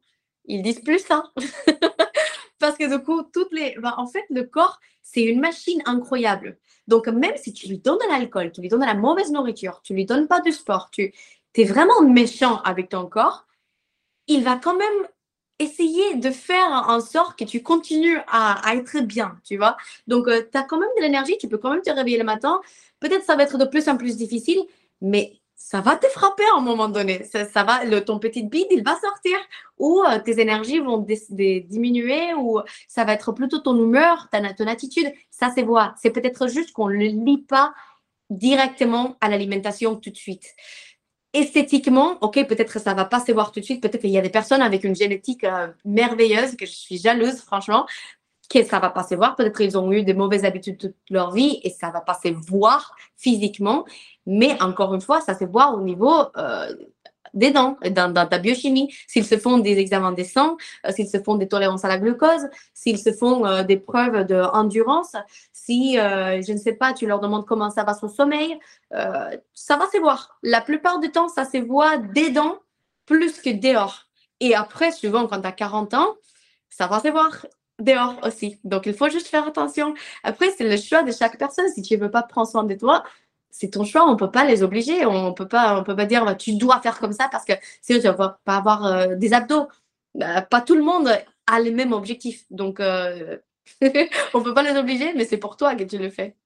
ils 0.44 0.62
disent 0.62 0.80
plus 0.80 1.00
ça. 1.00 1.24
parce 2.58 2.76
que 2.76 2.94
du 2.94 3.02
coup, 3.02 3.22
toutes 3.22 3.52
les... 3.52 3.74
Bah, 3.78 3.94
en 3.98 4.06
fait, 4.06 4.24
le 4.30 4.44
corps, 4.44 4.80
c'est 5.02 5.22
une 5.22 5.40
machine 5.40 5.82
incroyable. 5.86 6.58
Donc, 6.86 7.06
même 7.08 7.36
si 7.36 7.52
tu 7.52 7.68
lui 7.68 7.78
donnes 7.78 7.98
de 7.98 8.10
l'alcool, 8.10 8.52
tu 8.52 8.60
lui 8.60 8.68
donnes 8.68 8.80
de 8.80 8.86
la 8.86 8.94
mauvaise 8.94 9.30
nourriture, 9.30 9.80
tu 9.82 9.94
lui 9.94 10.06
donnes 10.06 10.26
pas 10.26 10.40
du 10.40 10.52
sport, 10.52 10.90
tu 10.90 11.12
es 11.54 11.64
vraiment 11.64 12.02
méchant 12.02 12.62
avec 12.62 12.88
ton 12.88 13.06
corps, 13.06 13.46
il 14.26 14.42
va 14.42 14.56
quand 14.56 14.76
même 14.76 15.08
essayer 15.58 16.16
de 16.16 16.30
faire 16.30 16.84
en 16.88 17.00
sorte 17.00 17.38
que 17.38 17.44
tu 17.44 17.62
continues 17.62 18.18
à, 18.28 18.74
être 18.74 19.00
bien, 19.00 19.38
tu 19.44 19.56
vois. 19.56 19.76
Donc, 20.06 20.28
euh, 20.28 20.42
tu 20.50 20.58
as 20.58 20.62
quand 20.62 20.78
même 20.78 20.88
de 20.96 21.02
l'énergie, 21.02 21.36
tu 21.38 21.48
peux 21.48 21.58
quand 21.58 21.70
même 21.70 21.82
te 21.82 21.90
réveiller 21.90 22.18
le 22.18 22.24
matin. 22.24 22.60
Peut-être 23.00 23.24
ça 23.24 23.36
va 23.36 23.42
être 23.42 23.58
de 23.58 23.64
plus 23.64 23.88
en 23.88 23.96
plus 23.96 24.16
difficile, 24.16 24.60
mais 25.00 25.34
ça 25.56 25.80
va 25.80 25.96
te 25.96 26.06
frapper 26.06 26.44
à 26.54 26.58
un 26.58 26.60
moment 26.60 26.88
donné. 26.88 27.24
Ça, 27.24 27.64
va, 27.64 27.84
le, 27.84 28.04
ton 28.04 28.18
petit 28.18 28.44
bide, 28.44 28.68
il 28.70 28.84
va 28.84 28.98
sortir, 29.00 29.36
ou 29.78 30.02
euh, 30.02 30.20
tes 30.20 30.40
énergies 30.40 30.78
vont 30.78 31.04
diminuer, 31.30 32.34
ou 32.34 32.60
ça 32.86 33.04
va 33.04 33.12
être 33.14 33.32
plutôt 33.32 33.58
ton 33.58 33.76
humeur, 33.76 34.28
ta, 34.30 34.40
ton 34.54 34.66
attitude. 34.66 35.12
Ça, 35.30 35.50
c'est 35.54 35.62
voir. 35.62 35.94
C'est 36.00 36.10
peut-être 36.10 36.48
juste 36.48 36.72
qu'on 36.72 36.88
ne 36.88 36.94
le 36.94 37.06
lit 37.06 37.42
pas 37.42 37.74
directement 38.30 39.16
à 39.20 39.28
l'alimentation 39.28 39.96
tout 39.96 40.10
de 40.10 40.16
suite 40.16 40.54
esthétiquement, 41.38 42.18
ok, 42.20 42.46
peut-être 42.46 42.72
que 42.72 42.78
ça 42.78 42.94
va 42.94 43.04
pas 43.04 43.20
se 43.20 43.32
voir 43.32 43.52
tout 43.52 43.60
de 43.60 43.64
suite, 43.64 43.82
peut-être 43.82 44.00
qu'il 44.00 44.10
y 44.10 44.18
a 44.18 44.22
des 44.22 44.30
personnes 44.30 44.62
avec 44.62 44.84
une 44.84 44.94
génétique 44.94 45.44
euh, 45.44 45.68
merveilleuse, 45.84 46.56
que 46.56 46.66
je 46.66 46.72
suis 46.72 46.98
jalouse, 46.98 47.40
franchement, 47.40 47.86
que 48.48 48.64
ça 48.64 48.78
va 48.78 48.90
pas 48.90 49.02
se 49.02 49.14
voir, 49.14 49.36
peut-être 49.36 49.56
qu'ils 49.56 49.76
ont 49.76 49.92
eu 49.92 50.02
des 50.02 50.14
mauvaises 50.14 50.44
habitudes 50.44 50.78
toute 50.78 50.96
leur 51.10 51.32
vie 51.32 51.60
et 51.62 51.70
ça 51.70 51.90
va 51.90 52.00
pas 52.00 52.14
se 52.14 52.28
voir 52.28 52.96
physiquement, 53.16 53.84
mais 54.26 54.60
encore 54.62 54.94
une 54.94 55.00
fois, 55.00 55.20
ça 55.20 55.34
se 55.34 55.44
voit 55.44 55.70
au 55.70 55.80
niveau 55.82 56.14
euh, 56.36 56.74
des 57.38 57.52
dents, 57.52 57.76
dans, 57.90 58.26
ta 58.26 58.38
biochimie, 58.38 58.92
s'ils 59.06 59.24
se 59.24 59.38
font 59.38 59.58
des 59.58 59.78
examens 59.78 60.12
des 60.12 60.24
sangs, 60.24 60.56
euh, 60.86 60.92
s'ils 60.92 61.08
se 61.08 61.18
font 61.22 61.36
des 61.36 61.48
tolérances 61.48 61.84
à 61.84 61.88
la 61.88 61.98
glucose, 61.98 62.48
s'ils 62.74 62.98
se 62.98 63.12
font 63.12 63.46
euh, 63.46 63.62
des 63.62 63.76
preuves 63.76 64.24
d'endurance, 64.24 65.14
si, 65.52 65.98
euh, 65.98 66.42
je 66.42 66.52
ne 66.52 66.58
sais 66.58 66.72
pas, 66.72 66.92
tu 66.92 67.06
leur 67.06 67.20
demandes 67.20 67.46
comment 67.46 67.70
ça 67.70 67.84
va 67.84 67.94
son 67.94 68.08
sommeil, 68.08 68.58
ça 68.90 69.76
va 69.76 69.86
se 69.92 69.98
voir. 69.98 70.38
La 70.42 70.60
plupart 70.60 70.98
du 70.98 71.10
temps, 71.10 71.28
ça 71.28 71.44
se 71.44 71.58
voit 71.58 71.98
des 71.98 72.30
dents 72.30 72.58
plus 73.06 73.40
que 73.40 73.50
dehors. 73.50 74.06
Et 74.40 74.54
après, 74.54 74.92
souvent, 74.92 75.26
quand 75.26 75.40
tu 75.40 75.46
as 75.46 75.52
40 75.52 75.94
ans, 75.94 76.14
ça 76.70 76.86
va 76.86 77.00
se 77.00 77.08
voir 77.08 77.46
dehors 77.78 78.16
aussi. 78.24 78.58
Donc, 78.64 78.86
il 78.86 78.94
faut 78.94 79.08
juste 79.08 79.28
faire 79.28 79.46
attention. 79.46 79.94
Après, 80.22 80.50
c'est 80.56 80.68
le 80.68 80.76
choix 80.76 81.02
de 81.02 81.12
chaque 81.12 81.38
personne. 81.38 81.68
Si 81.72 81.82
tu 81.82 81.96
ne 81.96 82.00
veux 82.00 82.10
pas 82.10 82.22
prendre 82.22 82.48
soin 82.48 82.64
de 82.64 82.74
toi, 82.74 83.04
c'est 83.50 83.70
ton 83.70 83.84
choix, 83.84 84.06
on 84.06 84.12
ne 84.12 84.16
peut 84.16 84.30
pas 84.30 84.44
les 84.44 84.62
obliger, 84.62 85.06
on 85.06 85.28
ne 85.28 85.32
peut 85.32 85.48
pas, 85.48 85.80
on 85.80 85.84
peut 85.84 85.96
pas 85.96 86.06
dire 86.06 86.24
bah, 86.24 86.34
tu 86.34 86.56
dois 86.56 86.80
faire 86.80 86.98
comme 86.98 87.12
ça 87.12 87.28
parce 87.30 87.44
que 87.44 87.54
sinon 87.82 88.00
tu 88.00 88.06
ne 88.06 88.12
vas 88.12 88.38
pas 88.44 88.56
avoir 88.56 88.86
euh, 88.86 89.14
des 89.14 89.32
abdos. 89.32 89.68
Bah, 90.14 90.42
pas 90.42 90.60
tout 90.60 90.74
le 90.74 90.82
monde 90.82 91.10
a 91.46 91.60
les 91.60 91.70
mêmes 91.70 91.92
objectifs, 91.92 92.44
donc 92.50 92.80
euh, 92.80 93.38
on 93.82 94.38
ne 94.38 94.44
peut 94.44 94.54
pas 94.54 94.62
les 94.62 94.78
obliger, 94.78 95.12
mais 95.14 95.24
c'est 95.24 95.38
pour 95.38 95.56
toi 95.56 95.74
que 95.74 95.84
tu 95.84 95.98
le 95.98 96.10
fais. 96.10 96.36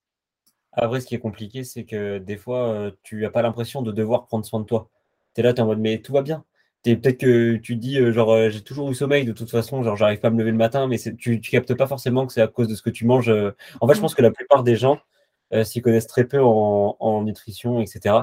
Après, 0.71 1.01
ce 1.01 1.05
qui 1.05 1.15
est 1.15 1.19
compliqué, 1.19 1.63
c'est 1.63 1.83
que 1.83 2.17
des 2.17 2.37
fois, 2.37 2.69
euh, 2.69 2.91
tu 3.03 3.21
n'as 3.21 3.29
pas 3.29 3.43
l'impression 3.43 3.83
de 3.83 3.91
devoir 3.91 4.25
prendre 4.25 4.45
soin 4.45 4.59
de 4.59 4.65
toi. 4.65 4.89
Tu 5.35 5.41
es 5.41 5.43
là, 5.43 5.53
tu 5.53 5.59
es 5.59 5.61
en 5.61 5.67
mode 5.67 5.79
mais 5.79 5.99
tout 5.99 6.13
va 6.13 6.23
bien. 6.23 6.43
Peut-être 6.83 7.19
que 7.19 7.55
tu 7.57 7.75
dis, 7.77 7.95
genre, 8.11 8.49
j'ai 8.49 8.61
toujours 8.61 8.91
eu 8.91 8.95
sommeil 8.95 9.23
de 9.23 9.31
toute 9.31 9.49
façon, 9.49 9.83
genre, 9.83 9.95
j'arrive 9.95 10.19
pas 10.19 10.27
à 10.27 10.31
me 10.31 10.39
lever 10.39 10.51
le 10.51 10.57
matin, 10.57 10.87
mais 10.87 10.97
tu, 10.99 11.39
tu 11.39 11.51
captes 11.51 11.73
pas 11.75 11.87
forcément 11.87 12.27
que 12.27 12.33
c'est 12.33 12.41
à 12.41 12.47
cause 12.47 12.67
de 12.67 12.75
ce 12.75 12.81
que 12.81 12.89
tu 12.89 13.05
manges. 13.05 13.31
En 13.79 13.87
fait, 13.87 13.93
je 13.93 14.01
pense 14.01 14.15
que 14.15 14.21
la 14.21 14.31
plupart 14.31 14.63
des 14.63 14.75
gens, 14.75 14.99
euh, 15.53 15.63
s'ils 15.63 15.81
connaissent 15.81 16.07
très 16.07 16.25
peu 16.25 16.41
en, 16.41 17.21
nutrition, 17.23 17.79
etc. 17.79 18.15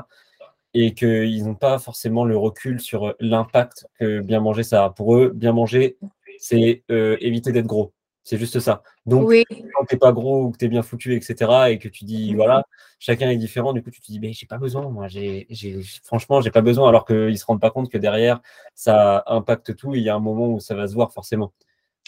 Et 0.75 0.95
qu'ils 0.95 1.45
n'ont 1.45 1.55
pas 1.55 1.79
forcément 1.79 2.25
le 2.25 2.37
recul 2.37 2.81
sur 2.81 3.15
l'impact 3.21 3.87
que 3.99 4.21
bien 4.21 4.41
manger 4.41 4.63
ça 4.63 4.85
a. 4.85 4.91
Pour 4.91 5.17
eux, 5.17 5.31
bien 5.35 5.53
manger, 5.53 5.97
c'est 6.39 6.85
euh, 6.91 7.17
éviter 7.21 7.53
d'être 7.53 7.67
gros. 7.67 7.93
C'est 8.23 8.39
juste 8.39 8.61
ça. 8.61 8.83
Donc, 9.07 9.33
quand 9.75 9.85
tu 9.87 9.95
n'es 9.95 9.99
pas 9.99 10.13
gros 10.13 10.45
ou 10.45 10.51
que 10.51 10.59
tu 10.59 10.67
es 10.67 10.69
bien 10.69 10.83
foutu, 10.83 11.17
etc., 11.17 11.51
et 11.71 11.79
que 11.79 11.89
tu 11.89 12.05
dis, 12.05 12.35
voilà, 12.35 12.65
chacun 12.99 13.31
est 13.31 13.37
différent, 13.37 13.73
du 13.73 13.83
coup, 13.83 13.91
tu 13.91 14.01
te 14.01 14.07
dis, 14.07 14.21
mais 14.21 14.33
j'ai 14.33 14.47
pas 14.47 14.59
besoin, 14.59 14.89
moi, 14.91 15.09
j'ai, 15.09 15.49
franchement, 16.05 16.41
j'ai 16.41 16.51
pas 16.51 16.61
besoin, 16.61 16.89
alors 16.89 17.07
qu'ils 17.07 17.17
ne 17.17 17.35
se 17.35 17.45
rendent 17.45 17.61
pas 17.61 17.71
compte 17.71 17.91
que 17.91 17.99
derrière, 17.99 18.41
ça 18.75 19.25
impacte 19.27 19.75
tout, 19.75 19.95
et 19.95 19.99
il 19.99 20.05
y 20.05 20.11
a 20.11 20.15
un 20.15 20.21
moment 20.21 20.49
où 20.49 20.61
ça 20.61 20.75
va 20.75 20.87
se 20.87 20.95
voir 20.95 21.13
forcément. 21.13 21.53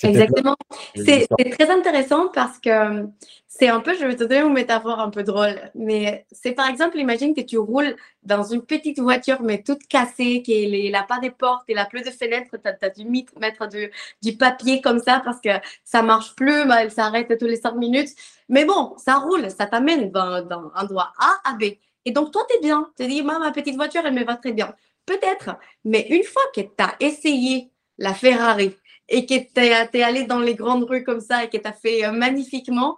Exactement. 0.02 0.56
C'est 0.96 1.26
très 1.28 1.70
intéressant 1.70 2.28
parce 2.28 2.58
que 2.58 3.06
c'est 3.46 3.68
un 3.68 3.80
peu, 3.80 3.94
je 3.94 4.04
vais 4.04 4.16
te 4.16 4.24
donner 4.24 4.40
une 4.40 4.52
métaphore 4.52 4.98
un 4.98 5.10
peu 5.10 5.22
drôle, 5.22 5.60
mais 5.74 6.26
c'est 6.32 6.52
par 6.52 6.68
exemple, 6.68 6.98
imagine 6.98 7.34
que 7.34 7.42
tu 7.42 7.58
roules 7.58 7.94
dans 8.22 8.42
une 8.42 8.62
petite 8.62 8.98
voiture, 8.98 9.42
mais 9.42 9.62
toute 9.62 9.86
cassée, 9.86 10.42
qu'elle 10.42 10.90
n'a 10.90 11.02
pas 11.02 11.18
de 11.18 11.28
portes, 11.28 11.64
elle 11.68 11.76
n'a 11.76 11.84
plus 11.84 12.02
de 12.02 12.10
fenêtres, 12.10 12.56
tu 12.56 12.84
as, 12.84 12.90
dû 12.90 13.04
mettre 13.38 13.68
du, 13.68 13.90
du, 14.22 14.36
papier 14.36 14.80
comme 14.80 14.98
ça 14.98 15.20
parce 15.24 15.40
que 15.40 15.50
ça 15.84 16.02
marche 16.02 16.34
plus, 16.34 16.66
bah, 16.66 16.82
elle 16.82 16.90
s'arrête 16.90 17.38
tous 17.38 17.46
les 17.46 17.56
cinq 17.56 17.74
minutes. 17.74 18.10
Mais 18.48 18.64
bon, 18.64 18.94
ça 18.96 19.16
roule, 19.16 19.50
ça 19.50 19.66
t'amène 19.66 20.10
dans, 20.10 20.46
un 20.50 20.70
endroit 20.74 21.12
A 21.18 21.50
à 21.50 21.54
B. 21.54 21.64
Et 22.04 22.10
donc, 22.10 22.32
toi, 22.32 22.42
tu 22.48 22.56
es 22.56 22.60
bien. 22.60 22.90
Tu 22.96 23.04
te 23.04 23.08
dis, 23.08 23.22
ma 23.22 23.52
petite 23.52 23.76
voiture, 23.76 24.02
elle 24.04 24.14
me 24.14 24.24
va 24.24 24.36
très 24.36 24.52
bien. 24.52 24.74
Peut-être, 25.06 25.56
mais 25.84 26.06
une 26.10 26.24
fois 26.24 26.42
que 26.54 26.62
tu 26.62 26.68
as 26.78 26.94
essayé 27.00 27.70
la 27.98 28.14
Ferrari, 28.14 28.74
et 29.12 29.26
que 29.26 29.34
tu 29.34 29.60
es, 29.60 30.02
allé 30.02 30.24
dans 30.24 30.40
les 30.40 30.54
grandes 30.54 30.84
rues 30.84 31.04
comme 31.04 31.20
ça 31.20 31.44
et 31.44 31.50
que 31.50 31.58
tu 31.58 31.68
as 31.68 31.72
fait 31.72 32.04
euh, 32.04 32.12
magnifiquement, 32.12 32.96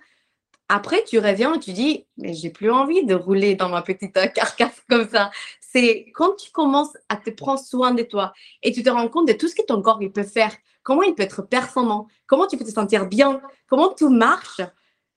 après, 0.69 1.05
tu 1.05 1.19
reviens 1.19 1.55
et 1.55 1.59
tu 1.59 1.73
dis, 1.73 2.07
mais 2.17 2.33
j'ai 2.33 2.51
plus 2.51 2.71
envie 2.71 3.05
de 3.05 3.15
rouler 3.15 3.57
dans 3.57 3.69
ma 3.69 3.83
petite 3.83 4.17
euh, 4.17 4.29
carcasse 4.29 4.81
comme 4.89 5.09
ça. 5.09 5.31
C'est 5.61 6.07
quand 6.15 6.37
tu 6.37 6.53
commences 6.53 6.97
à 7.09 7.17
te 7.17 7.31
prendre 7.31 7.59
soin 7.59 7.93
de 7.93 8.05
toi 8.05 8.33
et 8.63 8.73
tu 8.73 8.83
te 8.85 8.89
rends 8.89 9.09
compte 9.09 9.27
de 9.29 9.33
tout 9.33 9.49
ce 9.49 9.57
que 9.57 9.65
ton 9.67 9.83
corps 9.83 9.99
il 10.01 10.13
peut 10.13 10.23
faire, 10.23 10.55
comment 10.85 11.03
il 11.03 11.15
peut 11.17 11.25
être 11.25 11.43
performant, 11.43 12.07
comment 12.27 12.47
tu 12.47 12.57
peux 12.57 12.65
te 12.65 12.71
sentir 12.71 13.07
bien, 13.07 13.43
comment 13.69 13.93
tout 13.93 14.09
marche. 14.09 14.61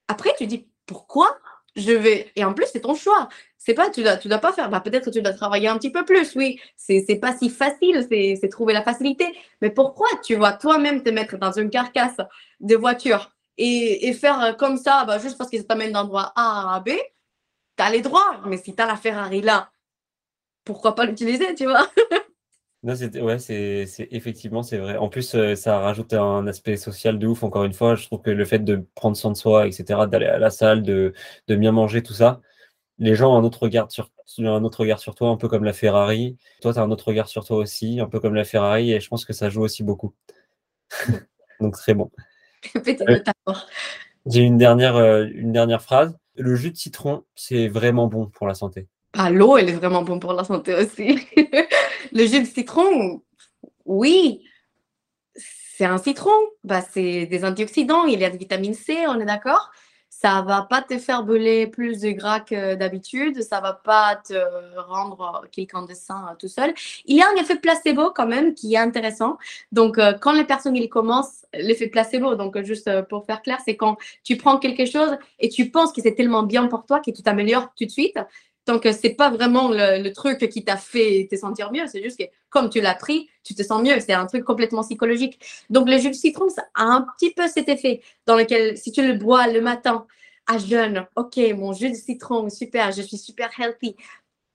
Après, 0.08 0.34
tu 0.36 0.48
dis, 0.48 0.68
pourquoi 0.88 1.38
je 1.76 1.92
vais. 1.92 2.32
Et 2.36 2.44
en 2.44 2.54
plus, 2.56 2.66
c'est 2.74 2.82
ton 2.82 2.96
choix. 2.96 3.30
C'est 3.68 3.74
pas, 3.74 3.90
tu 3.90 4.02
dois, 4.02 4.16
tu 4.16 4.30
dois 4.30 4.38
pas 4.38 4.54
faire, 4.54 4.70
bah, 4.70 4.80
peut-être 4.80 5.04
que 5.04 5.10
tu 5.10 5.22
dois 5.22 5.34
travailler 5.34 5.68
un 5.68 5.78
petit 5.78 5.92
peu 5.92 6.06
plus, 6.06 6.38
oui, 6.38 6.58
c'est, 6.78 7.04
pas 7.20 7.36
si 7.38 7.50
facile, 7.50 8.08
c'est, 8.10 8.48
trouver 8.48 8.72
la 8.72 8.82
facilité, 8.82 9.26
mais 9.62 9.72
pourquoi 9.72 10.08
tu 10.24 10.36
vas 10.36 10.54
toi-même 10.54 11.04
te 11.04 11.10
mettre 11.10 11.38
dans 11.38 11.52
une 11.52 11.70
carcasse 11.70 12.16
de 12.62 12.78
voiture 12.78 13.36
et, 13.58 14.08
et 14.08 14.14
faire 14.14 14.56
comme 14.58 14.78
ça, 14.78 15.04
bah, 15.04 15.20
juste 15.20 15.38
parce 15.38 15.50
que 15.50 15.58
ça 15.58 15.66
t'amène 15.66 15.92
d'endroit 15.92 16.32
A 16.38 16.76
à 16.76 16.80
B, 16.80 16.92
tu 17.76 17.84
as 17.84 17.90
les 17.90 18.00
droits, 18.02 18.42
mais 18.46 18.56
si 18.56 18.74
tu 18.74 18.82
as 18.82 18.86
la 18.86 18.96
Ferrari 18.96 19.42
là, 19.42 19.70
pourquoi 20.64 20.96
pas 20.96 21.06
l'utiliser, 21.06 21.54
tu 21.54 21.66
vois? 21.66 21.90
Non, 22.84 22.96
c'est 22.96 23.20
ouais, 23.20 23.38
effectivement, 24.12 24.62
c'est 24.62 24.78
vrai. 24.78 24.98
En 24.98 25.10
plus, 25.10 25.34
euh, 25.34 25.56
ça 25.56 25.80
rajoute 25.80 26.14
un 26.14 26.46
aspect 26.46 26.78
social 26.78 27.18
de 27.18 27.26
ouf. 27.26 27.44
Encore 27.44 27.64
une 27.64 27.74
fois, 27.74 27.96
je 27.96 28.06
trouve 28.06 28.22
que 28.22 28.30
le 28.30 28.46
fait 28.46 28.60
de 28.60 28.86
prendre 28.94 29.18
soin 29.18 29.32
de 29.32 29.36
soi, 29.36 29.66
etc., 29.68 30.02
d'aller 30.08 30.28
à 30.28 30.38
la 30.38 30.52
salle, 30.52 30.84
de, 30.84 31.12
de 31.48 31.56
bien 31.56 31.72
manger, 31.72 32.04
tout 32.04 32.14
ça, 32.14 32.40
les 33.00 33.16
gens 33.16 33.34
ont 33.34 33.38
un 33.38 33.44
autre 33.44 33.64
regard 33.64 33.92
sur, 33.92 34.10
un 34.40 34.64
autre 34.64 34.82
regard 34.82 35.00
sur 35.00 35.16
toi, 35.16 35.30
un 35.30 35.38
peu 35.38 35.48
comme 35.48 35.64
la 35.64 35.74
Ferrari. 35.74 36.38
Toi, 36.62 36.74
tu 36.74 36.80
as 36.80 36.82
un 36.82 36.92
autre 36.92 37.08
regard 37.08 37.28
sur 37.28 37.46
toi 37.46 37.58
aussi, 37.58 38.00
un 38.00 38.08
peu 38.08 38.20
comme 38.20 38.36
la 38.36 38.44
Ferrari, 38.44 38.92
et 38.92 39.00
je 39.00 39.08
pense 39.08 39.26
que 39.26 39.34
ça 39.34 39.50
joue 39.50 39.62
aussi 39.62 39.84
beaucoup. 39.84 40.14
Donc, 41.60 41.76
très 41.76 41.94
bon. 41.94 42.12
Euh, 42.76 43.20
j'ai 44.26 44.42
une 44.42 44.58
dernière, 44.58 44.96
euh, 44.96 45.26
une 45.32 45.52
dernière 45.52 45.82
phrase. 45.82 46.18
Le 46.36 46.56
jus 46.56 46.72
de 46.72 46.78
citron, 46.78 47.24
c'est 47.36 47.68
vraiment 47.68 48.08
bon 48.08 48.28
pour 48.28 48.48
la 48.48 48.54
santé. 48.54 48.88
Ah, 49.14 49.30
l'eau, 49.30 49.58
elle 49.58 49.70
est 49.70 49.74
vraiment 49.74 50.04
bonne 50.04 50.20
pour 50.20 50.34
la 50.34 50.44
santé 50.44 50.76
aussi. 50.76 51.20
le 52.12 52.26
jus 52.26 52.42
de 52.42 52.46
citron, 52.46 53.22
oui, 53.86 54.44
c'est 55.36 55.86
un 55.86 55.98
citron. 55.98 56.32
Bah, 56.64 56.82
c'est 56.82 57.26
des 57.26 57.46
antioxydants, 57.46 58.06
il 58.06 58.20
y 58.20 58.26
a 58.26 58.30
de 58.30 58.38
vitamine 58.38 58.74
C, 58.74 59.06
on 59.08 59.20
est 59.20 59.26
d'accord 59.26 59.72
ça 60.20 60.42
va 60.42 60.64
pas 60.64 60.82
te 60.82 60.98
faire 60.98 61.24
brûler 61.24 61.68
plus 61.68 62.02
de 62.02 62.10
gras 62.10 62.40
que 62.40 62.74
d'habitude, 62.74 63.44
ça 63.44 63.62
va 63.62 63.74
pas 63.74 64.16
te 64.16 64.34
rendre 64.80 65.46
quelqu'un 65.52 65.84
de 65.84 65.94
sain 65.94 66.36
tout 66.40 66.48
seul. 66.48 66.74
Il 67.06 67.16
y 67.16 67.22
a 67.22 67.28
un 67.30 67.36
effet 67.36 67.58
placebo 67.58 68.10
quand 68.16 68.26
même 68.26 68.56
qui 68.56 68.74
est 68.74 68.78
intéressant. 68.78 69.38
Donc, 69.72 70.00
euh, 70.00 70.14
quand 70.14 70.34
les 70.34 70.44
personnes 70.44 70.76
ils 70.76 70.90
commencent, 70.90 71.46
l'effet 71.54 71.88
placebo, 71.88 72.34
donc 72.34 72.60
juste 72.64 72.88
euh, 72.88 73.04
pour 73.04 73.26
faire 73.26 73.44
clair, 73.44 73.60
c'est 73.64 73.76
quand 73.76 73.98
tu 74.24 74.38
prends 74.38 74.58
quelque 74.58 74.86
chose 74.86 75.18
et 75.40 75.50
tu 75.50 75.70
penses 75.70 75.94
que 75.94 76.02
c'est 76.02 76.16
tellement 76.16 76.42
bien 76.42 76.66
pour 76.66 76.88
toi 76.88 77.00
que 77.00 77.12
tu 77.12 77.22
t'améliores 77.22 77.70
tout 77.78 77.86
de 77.86 77.92
suite. 77.92 78.18
Donc, 78.68 78.88
c'est 79.00 79.16
pas 79.16 79.30
vraiment 79.30 79.70
le, 79.72 80.10
truc 80.12 80.50
qui 80.50 80.64
t'a 80.64 80.78
fait 80.78 81.28
te 81.32 81.36
sentir 81.36 81.72
mieux, 81.72 81.88
c'est 81.88 82.04
juste 82.04 82.20
que 82.20 82.26
comme 82.50 82.70
tu 82.70 82.82
l'as 82.82 82.96
pris, 82.96 83.30
tu 83.44 83.56
te 83.56 83.64
sens 83.64 83.82
mieux. 83.82 84.00
C'est 84.00 84.14
un 84.14 84.26
truc 84.26 84.44
complètement 84.44 84.84
psychologique. 84.84 85.40
Donc, 85.70 85.90
le 85.90 85.98
jus 85.98 86.10
de 86.10 86.16
citron, 86.16 86.50
ça 86.50 86.64
a 86.76 86.84
un 86.84 87.08
petit 87.18 87.34
peu 87.34 87.48
cet 87.48 87.70
effet 87.70 88.02
dans 88.26 88.36
lequel, 88.36 88.78
si 88.78 88.92
tu 88.92 89.06
le 89.06 89.14
bois 89.14 89.48
le 89.48 89.62
matin 89.62 90.06
à 90.48 90.58
jeûne, 90.58 91.08
ok, 91.16 91.38
mon 91.56 91.74
jus 91.74 91.90
de 91.90 91.96
citron, 91.96 92.50
super, 92.50 92.92
je 92.92 93.02
suis 93.02 93.18
super 93.18 93.50
healthy. 93.58 93.96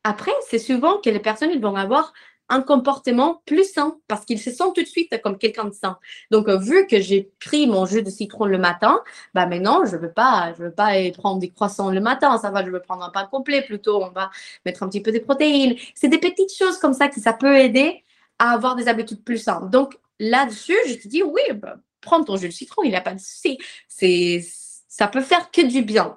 Après, 0.05 0.33
c'est 0.49 0.59
souvent 0.59 0.99
que 0.99 1.11
les 1.11 1.21
personnes 1.21 1.59
vont 1.61 1.77
avoir 1.77 2.13
un 2.53 2.61
comportement 2.61 3.43
plus 3.47 3.65
sain 3.65 3.97
parce 4.09 4.27
qu'ils 4.27 4.39
se 4.39 4.51
sentent 4.51 4.75
tout 4.75 4.83
de 4.83 4.87
suite 4.87 5.19
comme 5.23 5.39
quelqu'un 5.39 5.65
de 5.65 5.73
sain. 5.73 5.99
Donc, 6.31 6.49
euh, 6.49 6.59
vu 6.59 6.87
que 6.87 7.01
j'ai 7.01 7.31
pris 7.41 7.67
mon 7.67 7.87
jus 7.87 8.03
de 8.03 8.11
citron 8.11 8.45
le 8.45 8.59
matin, 8.59 9.01
bah 9.33 9.47
maintenant, 9.47 9.87
je 9.87 9.97
veux 9.97 10.13
pas, 10.13 10.53
je 10.59 10.65
veux 10.65 10.71
pas 10.71 10.93
prendre 11.17 11.41
des 11.41 11.49
croissants 11.49 11.91
le 11.91 12.01
matin. 12.01 12.37
Ça 12.39 12.51
va, 12.51 12.65
je 12.65 12.71
veux 12.71 12.81
prendre 12.81 13.05
un 13.05 13.11
pain 13.11 13.27
complet 13.27 13.63
plutôt. 13.63 14.03
On 14.05 14.11
va 14.11 14.31
mettre 14.67 14.83
un 14.83 14.89
petit 14.89 15.01
peu 15.01 15.13
de 15.13 15.19
protéines. 15.19 15.77
C'est 15.95 16.09
des 16.09 16.19
petites 16.19 16.55
choses 16.55 16.79
comme 16.79 16.93
ça 16.93 17.09
qui 17.09 17.21
ça 17.21 17.33
peut 17.33 17.57
aider 17.59 18.05
à 18.39 18.51
avoir 18.51 18.77
des 18.77 18.89
habitudes 18.89 19.25
plus 19.25 19.39
saines. 19.39 19.71
Donc, 19.71 19.99
là-dessus, 20.19 20.77
je 20.89 20.95
te 20.95 21.09
dis, 21.09 21.23
oui, 21.23 21.41
bah, 21.55 21.77
prends 22.03 22.23
ton 22.23 22.37
jus 22.37 22.49
de 22.49 22.53
citron, 22.53 22.83
il 22.85 22.91
n'y 22.91 22.97
a 22.97 23.01
pas 23.01 23.15
de 23.15 23.21
souci. 23.21 23.59
C'est, 23.89 24.45
ça 24.89 25.09
peut 25.09 25.23
faire 25.23 25.51
que 25.51 25.63
du 25.63 25.83
bien. 25.83 26.17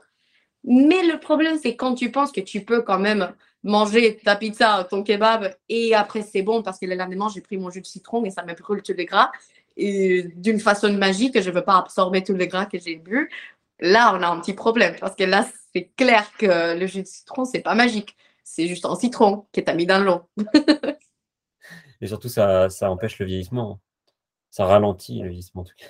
Mais 0.65 1.03
le 1.03 1.19
problème, 1.19 1.57
c'est 1.61 1.75
quand 1.75 1.93
tu 1.93 2.11
penses 2.11 2.31
que 2.31 2.41
tu 2.41 2.65
peux 2.65 2.81
quand 2.81 2.99
même 2.99 3.33
manger 3.63 4.17
ta 4.17 4.35
pizza, 4.35 4.87
ton 4.89 5.03
kebab, 5.03 5.55
et 5.69 5.95
après 5.95 6.21
c'est 6.21 6.41
bon 6.41 6.61
parce 6.61 6.79
que 6.79 6.85
le 6.85 6.95
lendemain, 6.95 7.27
j'ai 7.33 7.41
pris 7.41 7.57
mon 7.57 7.69
jus 7.69 7.81
de 7.81 7.85
citron 7.85 8.23
et 8.25 8.31
ça 8.31 8.43
me 8.43 8.53
brûle 8.53 8.81
tous 8.81 8.93
les 8.93 9.05
gras. 9.05 9.31
Et 9.77 10.23
d'une 10.35 10.59
façon 10.59 10.91
magique, 10.93 11.39
je 11.39 11.49
ne 11.49 11.55
veux 11.55 11.63
pas 11.63 11.77
absorber 11.77 12.23
tous 12.23 12.35
les 12.35 12.47
gras 12.47 12.65
que 12.65 12.79
j'ai 12.79 12.95
bu. 12.95 13.29
Là, 13.79 14.13
on 14.15 14.21
a 14.21 14.27
un 14.27 14.39
petit 14.39 14.53
problème 14.53 14.95
parce 14.99 15.15
que 15.15 15.23
là, 15.23 15.45
c'est 15.73 15.91
clair 15.97 16.31
que 16.37 16.79
le 16.79 16.87
jus 16.87 17.01
de 17.01 17.07
citron, 17.07 17.45
c'est 17.45 17.59
pas 17.59 17.75
magique. 17.75 18.15
C'est 18.43 18.67
juste 18.67 18.85
un 18.85 18.95
citron 18.95 19.47
qui 19.51 19.59
est 19.59 19.73
mis 19.73 19.85
dans 19.85 20.03
l'eau. 20.03 20.21
et 22.01 22.07
surtout, 22.07 22.29
ça, 22.29 22.69
ça 22.69 22.89
empêche 22.89 23.19
le 23.19 23.25
vieillissement. 23.25 23.79
Ça 24.49 24.65
ralentit 24.65 25.19
le 25.21 25.29
vieillissement 25.29 25.61
en 25.61 25.65
tout 25.65 25.73
cas. 25.77 25.87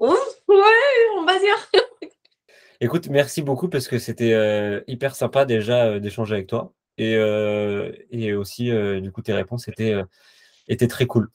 Ouf, 0.00 0.42
ouais, 0.48 1.08
on 1.16 1.24
va 1.24 1.38
dire. 1.38 1.70
Écoute, 2.82 3.08
merci 3.10 3.42
beaucoup 3.42 3.68
parce 3.68 3.88
que 3.88 3.98
c'était 3.98 4.32
euh, 4.32 4.80
hyper 4.86 5.14
sympa 5.14 5.44
déjà 5.44 5.84
euh, 5.84 6.00
d'échanger 6.00 6.34
avec 6.34 6.46
toi. 6.46 6.72
Et, 6.96 7.14
euh, 7.14 7.92
et 8.10 8.32
aussi, 8.32 8.70
du 9.00 9.10
coup, 9.12 9.22
tes 9.22 9.32
réponses 9.32 9.68
étaient, 9.68 9.94
étaient 10.68 10.88
très 10.88 11.06
cool. 11.06 11.30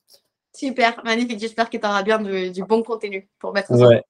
Super, 0.54 1.04
magnifique. 1.04 1.40
J'espère 1.40 1.70
que 1.70 1.78
tu 1.78 1.86
auras 1.86 2.04
bien 2.04 2.20
du, 2.20 2.64
bon 2.64 2.84
contenu 2.84 3.30
pour 3.40 3.52
mettre 3.54 3.72
ouais. 3.72 4.04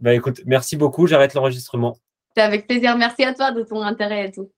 Bah 0.00 0.12
écoute, 0.12 0.40
merci 0.44 0.76
beaucoup. 0.76 1.06
J'arrête 1.06 1.34
l'enregistrement. 1.34 1.96
C'est 2.36 2.42
avec 2.42 2.66
plaisir. 2.66 2.96
Merci 2.96 3.24
à 3.24 3.32
toi 3.32 3.52
de 3.52 3.62
ton 3.62 3.80
intérêt 3.80 4.28
et 4.28 4.32
tout. 4.32 4.50